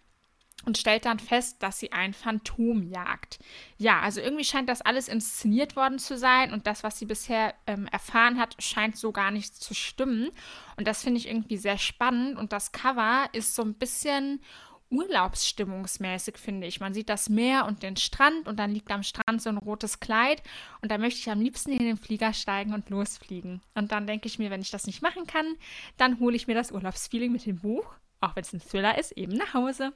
und 0.65 0.77
stellt 0.77 1.05
dann 1.05 1.19
fest, 1.19 1.61
dass 1.61 1.79
sie 1.79 1.91
ein 1.91 2.13
Phantom 2.13 2.83
jagt. 2.83 3.39
Ja, 3.77 3.99
also 3.99 4.21
irgendwie 4.21 4.45
scheint 4.45 4.69
das 4.69 4.81
alles 4.81 5.07
inszeniert 5.07 5.75
worden 5.75 5.99
zu 5.99 6.17
sein 6.17 6.53
und 6.53 6.67
das, 6.67 6.83
was 6.83 6.99
sie 6.99 7.05
bisher 7.05 7.53
ähm, 7.67 7.87
erfahren 7.87 8.39
hat, 8.39 8.55
scheint 8.63 8.95
so 8.95 9.11
gar 9.11 9.31
nicht 9.31 9.55
zu 9.55 9.73
stimmen. 9.73 10.29
Und 10.77 10.87
das 10.87 11.03
finde 11.03 11.19
ich 11.19 11.27
irgendwie 11.27 11.57
sehr 11.57 11.77
spannend 11.77 12.37
und 12.37 12.53
das 12.53 12.71
Cover 12.71 13.27
ist 13.33 13.55
so 13.55 13.61
ein 13.61 13.73
bisschen 13.73 14.41
urlaubsstimmungsmäßig, 14.89 16.37
finde 16.37 16.67
ich. 16.67 16.79
Man 16.79 16.93
sieht 16.93 17.09
das 17.09 17.27
Meer 17.27 17.65
und 17.65 17.83
den 17.83 17.97
Strand 17.97 18.47
und 18.47 18.57
dann 18.57 18.71
liegt 18.71 18.91
am 18.91 19.03
Strand 19.03 19.41
so 19.41 19.49
ein 19.49 19.57
rotes 19.57 19.99
Kleid 19.99 20.43
und 20.81 20.91
da 20.91 20.97
möchte 20.97 21.19
ich 21.19 21.29
am 21.29 21.41
liebsten 21.41 21.71
in 21.71 21.85
den 21.85 21.97
Flieger 21.97 22.31
steigen 22.33 22.73
und 22.73 22.89
losfliegen. 22.89 23.61
Und 23.73 23.91
dann 23.91 24.07
denke 24.07 24.27
ich 24.27 24.39
mir, 24.39 24.51
wenn 24.51 24.61
ich 24.61 24.71
das 24.71 24.85
nicht 24.85 25.01
machen 25.01 25.25
kann, 25.25 25.55
dann 25.97 26.19
hole 26.19 26.35
ich 26.35 26.47
mir 26.47 26.55
das 26.55 26.71
Urlaubsfeeling 26.71 27.31
mit 27.31 27.45
dem 27.45 27.59
Buch, 27.59 27.95
auch 28.21 28.35
wenn 28.35 28.43
es 28.43 28.53
ein 28.53 28.61
Thriller 28.61 28.97
ist, 28.97 29.13
eben 29.13 29.33
nach 29.33 29.53
Hause. 29.53 29.93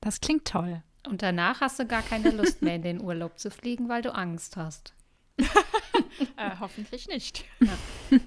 Das 0.00 0.20
klingt 0.20 0.46
toll. 0.46 0.82
Und 1.06 1.22
danach 1.22 1.60
hast 1.60 1.78
du 1.78 1.86
gar 1.86 2.02
keine 2.02 2.30
Lust 2.30 2.62
mehr 2.62 2.76
in 2.76 2.82
den 2.82 3.00
Urlaub 3.00 3.38
zu 3.38 3.50
fliegen, 3.50 3.88
weil 3.88 4.02
du 4.02 4.14
Angst 4.14 4.56
hast. 4.56 4.94
äh, 5.38 6.50
hoffentlich 6.60 7.08
nicht. 7.08 7.44
Ja. 7.60 7.72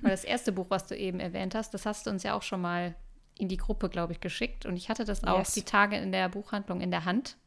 Weil 0.01 0.11
das 0.11 0.23
erste 0.23 0.51
Buch, 0.51 0.67
was 0.69 0.87
du 0.87 0.97
eben 0.97 1.19
erwähnt 1.19 1.55
hast, 1.55 1.73
das 1.73 1.85
hast 1.85 2.05
du 2.05 2.09
uns 2.09 2.23
ja 2.23 2.33
auch 2.33 2.43
schon 2.43 2.61
mal 2.61 2.95
in 3.37 3.47
die 3.49 3.57
Gruppe, 3.57 3.89
glaube 3.89 4.13
ich, 4.13 4.19
geschickt. 4.19 4.65
Und 4.65 4.77
ich 4.77 4.89
hatte 4.89 5.05
das 5.05 5.23
auch 5.23 5.39
Yes. 5.39 5.53
die 5.53 5.63
Tage 5.63 5.97
in 5.97 6.11
der 6.11 6.29
Buchhandlung 6.29 6.81
in 6.81 6.91
der 6.91 7.05
Hand. 7.05 7.37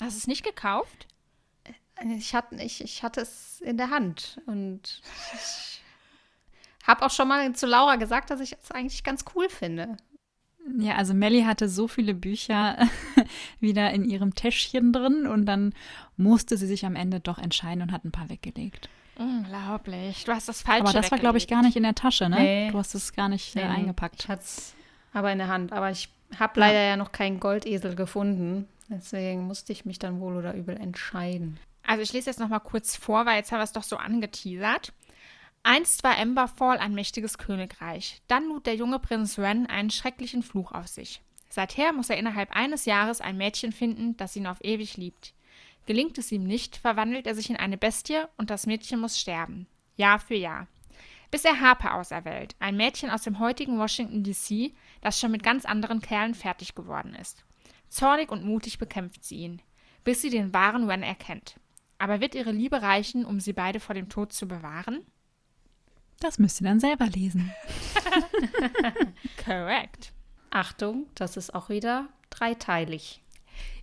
Hast 0.00 0.14
du 0.16 0.18
es 0.18 0.26
nicht 0.26 0.44
gekauft? 0.44 1.06
Ich 2.16 2.34
hatte, 2.34 2.54
ich, 2.56 2.82
ich 2.82 3.02
hatte 3.02 3.20
es 3.20 3.60
in 3.60 3.76
der 3.76 3.90
Hand. 3.90 4.40
Und 4.46 5.02
ich 5.34 5.82
habe 6.86 7.04
auch 7.04 7.10
schon 7.10 7.28
mal 7.28 7.52
zu 7.54 7.66
Laura 7.66 7.96
gesagt, 7.96 8.30
dass 8.30 8.40
ich 8.40 8.52
es 8.52 8.70
eigentlich 8.70 9.02
ganz 9.02 9.24
cool 9.34 9.48
finde. 9.48 9.96
Ja, 10.78 10.96
also 10.96 11.14
Melly 11.14 11.42
hatte 11.42 11.68
so 11.68 11.88
viele 11.88 12.14
Bücher 12.14 12.76
wieder 13.60 13.90
in 13.90 14.04
ihrem 14.04 14.34
Täschchen 14.34 14.92
drin 14.92 15.26
und 15.26 15.46
dann 15.46 15.72
musste 16.16 16.56
sie 16.56 16.66
sich 16.66 16.84
am 16.84 16.96
Ende 16.96 17.20
doch 17.20 17.38
entscheiden 17.38 17.82
und 17.82 17.92
hat 17.92 18.04
ein 18.04 18.12
paar 18.12 18.28
weggelegt. 18.28 18.88
Unglaublich. 19.18 20.24
Du 20.24 20.32
hast 20.32 20.48
das 20.48 20.62
falsche 20.62 20.84
Aber 20.84 20.92
das 20.92 21.10
war, 21.10 21.18
glaube 21.18 21.38
ich, 21.38 21.48
gar 21.48 21.62
nicht 21.62 21.76
in 21.76 21.82
der 21.82 21.94
Tasche, 21.94 22.28
ne? 22.28 22.38
Nee. 22.38 22.70
Du 22.70 22.78
hast 22.78 22.94
es 22.94 23.12
gar 23.12 23.28
nicht 23.28 23.56
äh, 23.56 23.60
Nee, 23.60 23.68
nee. 23.68 23.74
eingepackt. 23.74 24.22
Ich 24.22 24.28
hatte 24.28 24.42
es 24.42 24.74
aber 25.12 25.32
in 25.32 25.38
der 25.38 25.48
Hand. 25.48 25.72
Aber 25.72 25.90
ich 25.90 26.08
habe 26.38 26.60
leider 26.60 26.80
ja 26.80 26.96
noch 26.96 27.10
keinen 27.10 27.40
Goldesel 27.40 27.96
gefunden. 27.96 28.68
Deswegen 28.88 29.46
musste 29.46 29.72
ich 29.72 29.84
mich 29.84 29.98
dann 29.98 30.20
wohl 30.20 30.36
oder 30.36 30.54
übel 30.54 30.76
entscheiden. 30.76 31.58
Also 31.86 32.02
ich 32.02 32.12
lese 32.12 32.30
jetzt 32.30 32.38
noch 32.38 32.48
mal 32.48 32.58
kurz 32.60 32.96
vor, 32.96 33.26
weil 33.26 33.36
jetzt 33.36 33.50
haben 33.50 33.58
wir 33.58 33.64
es 33.64 33.72
doch 33.72 33.82
so 33.82 33.96
angeteasert. 33.96 34.92
Einst 35.70 36.02
war 36.02 36.16
Emberfall 36.16 36.78
ein 36.78 36.94
mächtiges 36.94 37.36
Königreich. 37.36 38.22
Dann 38.26 38.48
lud 38.48 38.64
der 38.64 38.74
junge 38.74 38.98
Prinz 38.98 39.38
Ren 39.38 39.66
einen 39.66 39.90
schrecklichen 39.90 40.42
Fluch 40.42 40.72
auf 40.72 40.88
sich. 40.88 41.20
Seither 41.50 41.92
muss 41.92 42.08
er 42.08 42.16
innerhalb 42.16 42.56
eines 42.56 42.86
Jahres 42.86 43.20
ein 43.20 43.36
Mädchen 43.36 43.72
finden, 43.72 44.16
das 44.16 44.34
ihn 44.34 44.46
auf 44.46 44.64
ewig 44.64 44.96
liebt. 44.96 45.34
Gelingt 45.84 46.16
es 46.16 46.32
ihm 46.32 46.44
nicht, 46.44 46.78
verwandelt 46.78 47.26
er 47.26 47.34
sich 47.34 47.50
in 47.50 47.58
eine 47.58 47.76
Bestie 47.76 48.22
und 48.38 48.48
das 48.48 48.64
Mädchen 48.64 48.98
muss 48.98 49.20
sterben. 49.20 49.66
Jahr 49.96 50.18
für 50.18 50.36
Jahr. 50.36 50.68
Bis 51.30 51.44
er 51.44 51.60
Harper 51.60 51.96
auserwählt, 51.96 52.56
ein 52.60 52.78
Mädchen 52.78 53.10
aus 53.10 53.24
dem 53.24 53.38
heutigen 53.38 53.78
Washington 53.78 54.24
DC, 54.24 54.72
das 55.02 55.20
schon 55.20 55.32
mit 55.32 55.42
ganz 55.42 55.66
anderen 55.66 56.00
Kerlen 56.00 56.34
fertig 56.34 56.76
geworden 56.76 57.14
ist. 57.14 57.44
Zornig 57.90 58.32
und 58.32 58.42
mutig 58.42 58.78
bekämpft 58.78 59.22
sie 59.22 59.40
ihn, 59.40 59.60
bis 60.02 60.22
sie 60.22 60.30
den 60.30 60.54
wahren 60.54 60.88
Ren 60.88 61.02
erkennt. 61.02 61.60
Aber 61.98 62.22
wird 62.22 62.34
ihre 62.34 62.52
Liebe 62.52 62.80
reichen, 62.80 63.26
um 63.26 63.38
sie 63.38 63.52
beide 63.52 63.80
vor 63.80 63.94
dem 63.94 64.08
Tod 64.08 64.32
zu 64.32 64.48
bewahren? 64.48 65.04
Das 66.20 66.38
müsst 66.38 66.60
ihr 66.60 66.66
dann 66.66 66.80
selber 66.80 67.06
lesen. 67.06 67.52
Correct. 69.44 70.12
Achtung, 70.50 71.06
das 71.14 71.36
ist 71.36 71.54
auch 71.54 71.68
wieder 71.68 72.08
dreiteilig. 72.30 73.22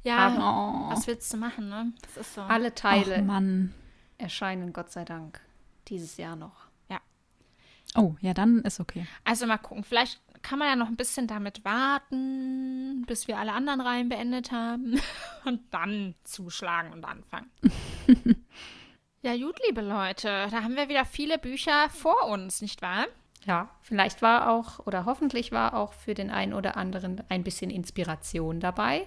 Ja, 0.04 0.36
Oh. 0.38 0.90
was 0.92 1.08
willst 1.08 1.32
du 1.34 1.38
machen, 1.38 1.70
ne? 1.70 1.94
Das 2.02 2.18
ist 2.18 2.34
so. 2.36 2.42
Alle 2.42 2.70
Ach, 2.70 2.76
Teile 2.76 3.22
Mann. 3.22 3.74
erscheinen, 4.18 4.74
Gott 4.74 4.92
sei 4.92 5.06
Dank, 5.06 5.40
dieses 5.88 6.18
Jahr 6.18 6.36
noch. 6.36 6.66
Oh, 7.98 8.16
ja, 8.20 8.34
dann 8.34 8.60
ist 8.64 8.82
okay. 8.82 9.08
Also 9.24 9.46
mal 9.48 9.58
gucken, 9.58 9.86
vielleicht 9.86 10.20
kann 10.42 10.60
man 10.60 10.68
ja 10.68 10.76
noch 10.76 10.90
ein 10.90 10.98
bisschen 10.98 11.28
damit 11.28 11.64
warten, 11.64 13.06
bis 13.08 13.30
wir 13.30 13.38
alle 13.38 13.54
anderen 13.54 13.80
Reihen 13.80 14.10
beendet 14.10 14.52
haben 14.52 15.00
und 15.46 15.62
dann 15.72 16.14
zuschlagen 16.26 16.92
und 16.92 17.06
anfangen. 17.06 17.50
ja, 19.26 19.36
gut, 19.36 19.60
liebe 19.68 19.82
Leute, 19.82 20.28
da 20.52 20.62
haben 20.64 20.76
wir 20.76 20.88
wieder 20.88 21.04
viele 21.06 21.38
Bücher 21.40 21.90
vor 21.90 22.28
uns, 22.28 22.62
nicht 22.62 22.82
wahr? 22.82 23.06
Ja, 23.46 23.70
vielleicht 23.82 24.22
war 24.22 24.52
auch 24.52 24.80
oder 24.86 25.06
hoffentlich 25.06 25.52
war 25.52 25.74
auch 25.74 25.94
für 25.94 26.14
den 26.14 26.30
einen 26.30 26.54
oder 26.54 26.78
anderen 26.78 27.24
ein 27.30 27.44
bisschen 27.44 27.70
Inspiration 27.72 28.60
dabei. 28.60 29.06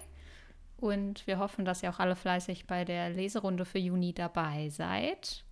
Und 0.77 1.27
wir 1.27 1.39
hoffen, 1.39 1.65
dass 1.65 1.83
ihr 1.83 1.91
auch 1.91 1.99
alle 1.99 2.15
fleißig 2.15 2.67
bei 2.67 2.85
der 2.85 3.11
Leserunde 3.11 3.65
für 3.65 3.79
Juni 3.79 4.13
dabei 4.13 4.69
seid. 4.71 5.45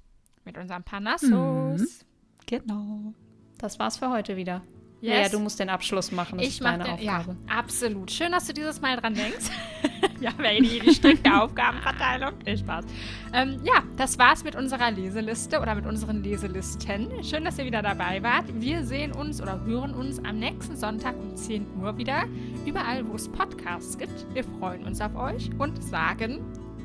Mit 0.45 0.57
unserem 0.57 0.85
Panassus. 0.85 2.05
Genau. 2.47 3.13
Das 3.59 3.79
war's 3.81 3.97
für 3.97 4.11
heute 4.11 4.37
wieder. 4.37 4.63
Yes. 5.01 5.15
Ja, 5.15 5.23
ja, 5.23 5.29
du 5.29 5.41
musst 5.41 5.59
den 5.59 5.69
Abschluss 5.69 6.13
machen. 6.13 6.39
Das 6.39 6.47
Ich 6.47 6.55
ist 6.55 6.65
deine 6.65 6.85
den, 6.85 6.99
ja, 6.99 7.19
Aufgabe. 7.19 7.37
absolut. 7.49 8.11
Schön, 8.13 8.31
dass 8.33 8.47
du 8.47 8.53
dieses 8.53 8.81
Mal 8.81 8.97
dran 8.97 9.15
denkst. 9.15 9.51
ja, 10.21 10.31
Lady, 10.39 10.81
die 10.81 10.95
strikte 10.95 11.35
Aufgabenverteilung. 11.35 12.33
Nee, 12.45 12.57
Spaß. 12.57 12.85
Ähm, 13.33 13.61
ja, 13.65 13.83
das 13.97 14.19
war's 14.19 14.45
mit 14.45 14.57
unserer 14.57 14.91
Leseliste 14.91 15.61
oder 15.61 15.75
mit 15.75 15.87
unseren 15.87 16.23
Leselisten. 16.23 17.23
Schön, 17.23 17.45
dass 17.45 17.59
ihr 17.59 17.65
wieder 17.65 17.83
dabei 17.83 18.23
wart. 18.23 18.45
Wir 18.61 18.85
sehen 18.85 19.13
uns 19.13 19.43
oder 19.43 19.65
hören 19.65 19.95
uns 19.95 20.19
am 20.25 20.39
nächsten 20.39 20.77
Sonntag 20.77 21.17
um 21.17 21.37
10 21.37 21.67
Uhr 21.81 21.97
wieder. 21.99 22.25
Überall, 22.65 23.07
wo 23.07 23.15
es 23.15 23.29
Podcasts 23.29 23.99
gibt. 23.99 24.27
Wir 24.35 24.45
freuen 24.45 24.85
uns 24.85 25.01
auf 25.01 25.15
euch 25.17 25.51
und 25.59 25.83
sagen 25.83 26.41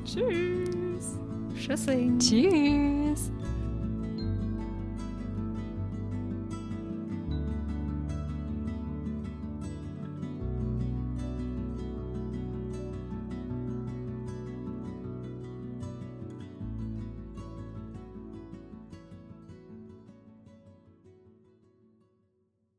Tschüss. 0.06 1.20
Tschüssing. 1.56 2.18
Tschüss. 2.20 3.32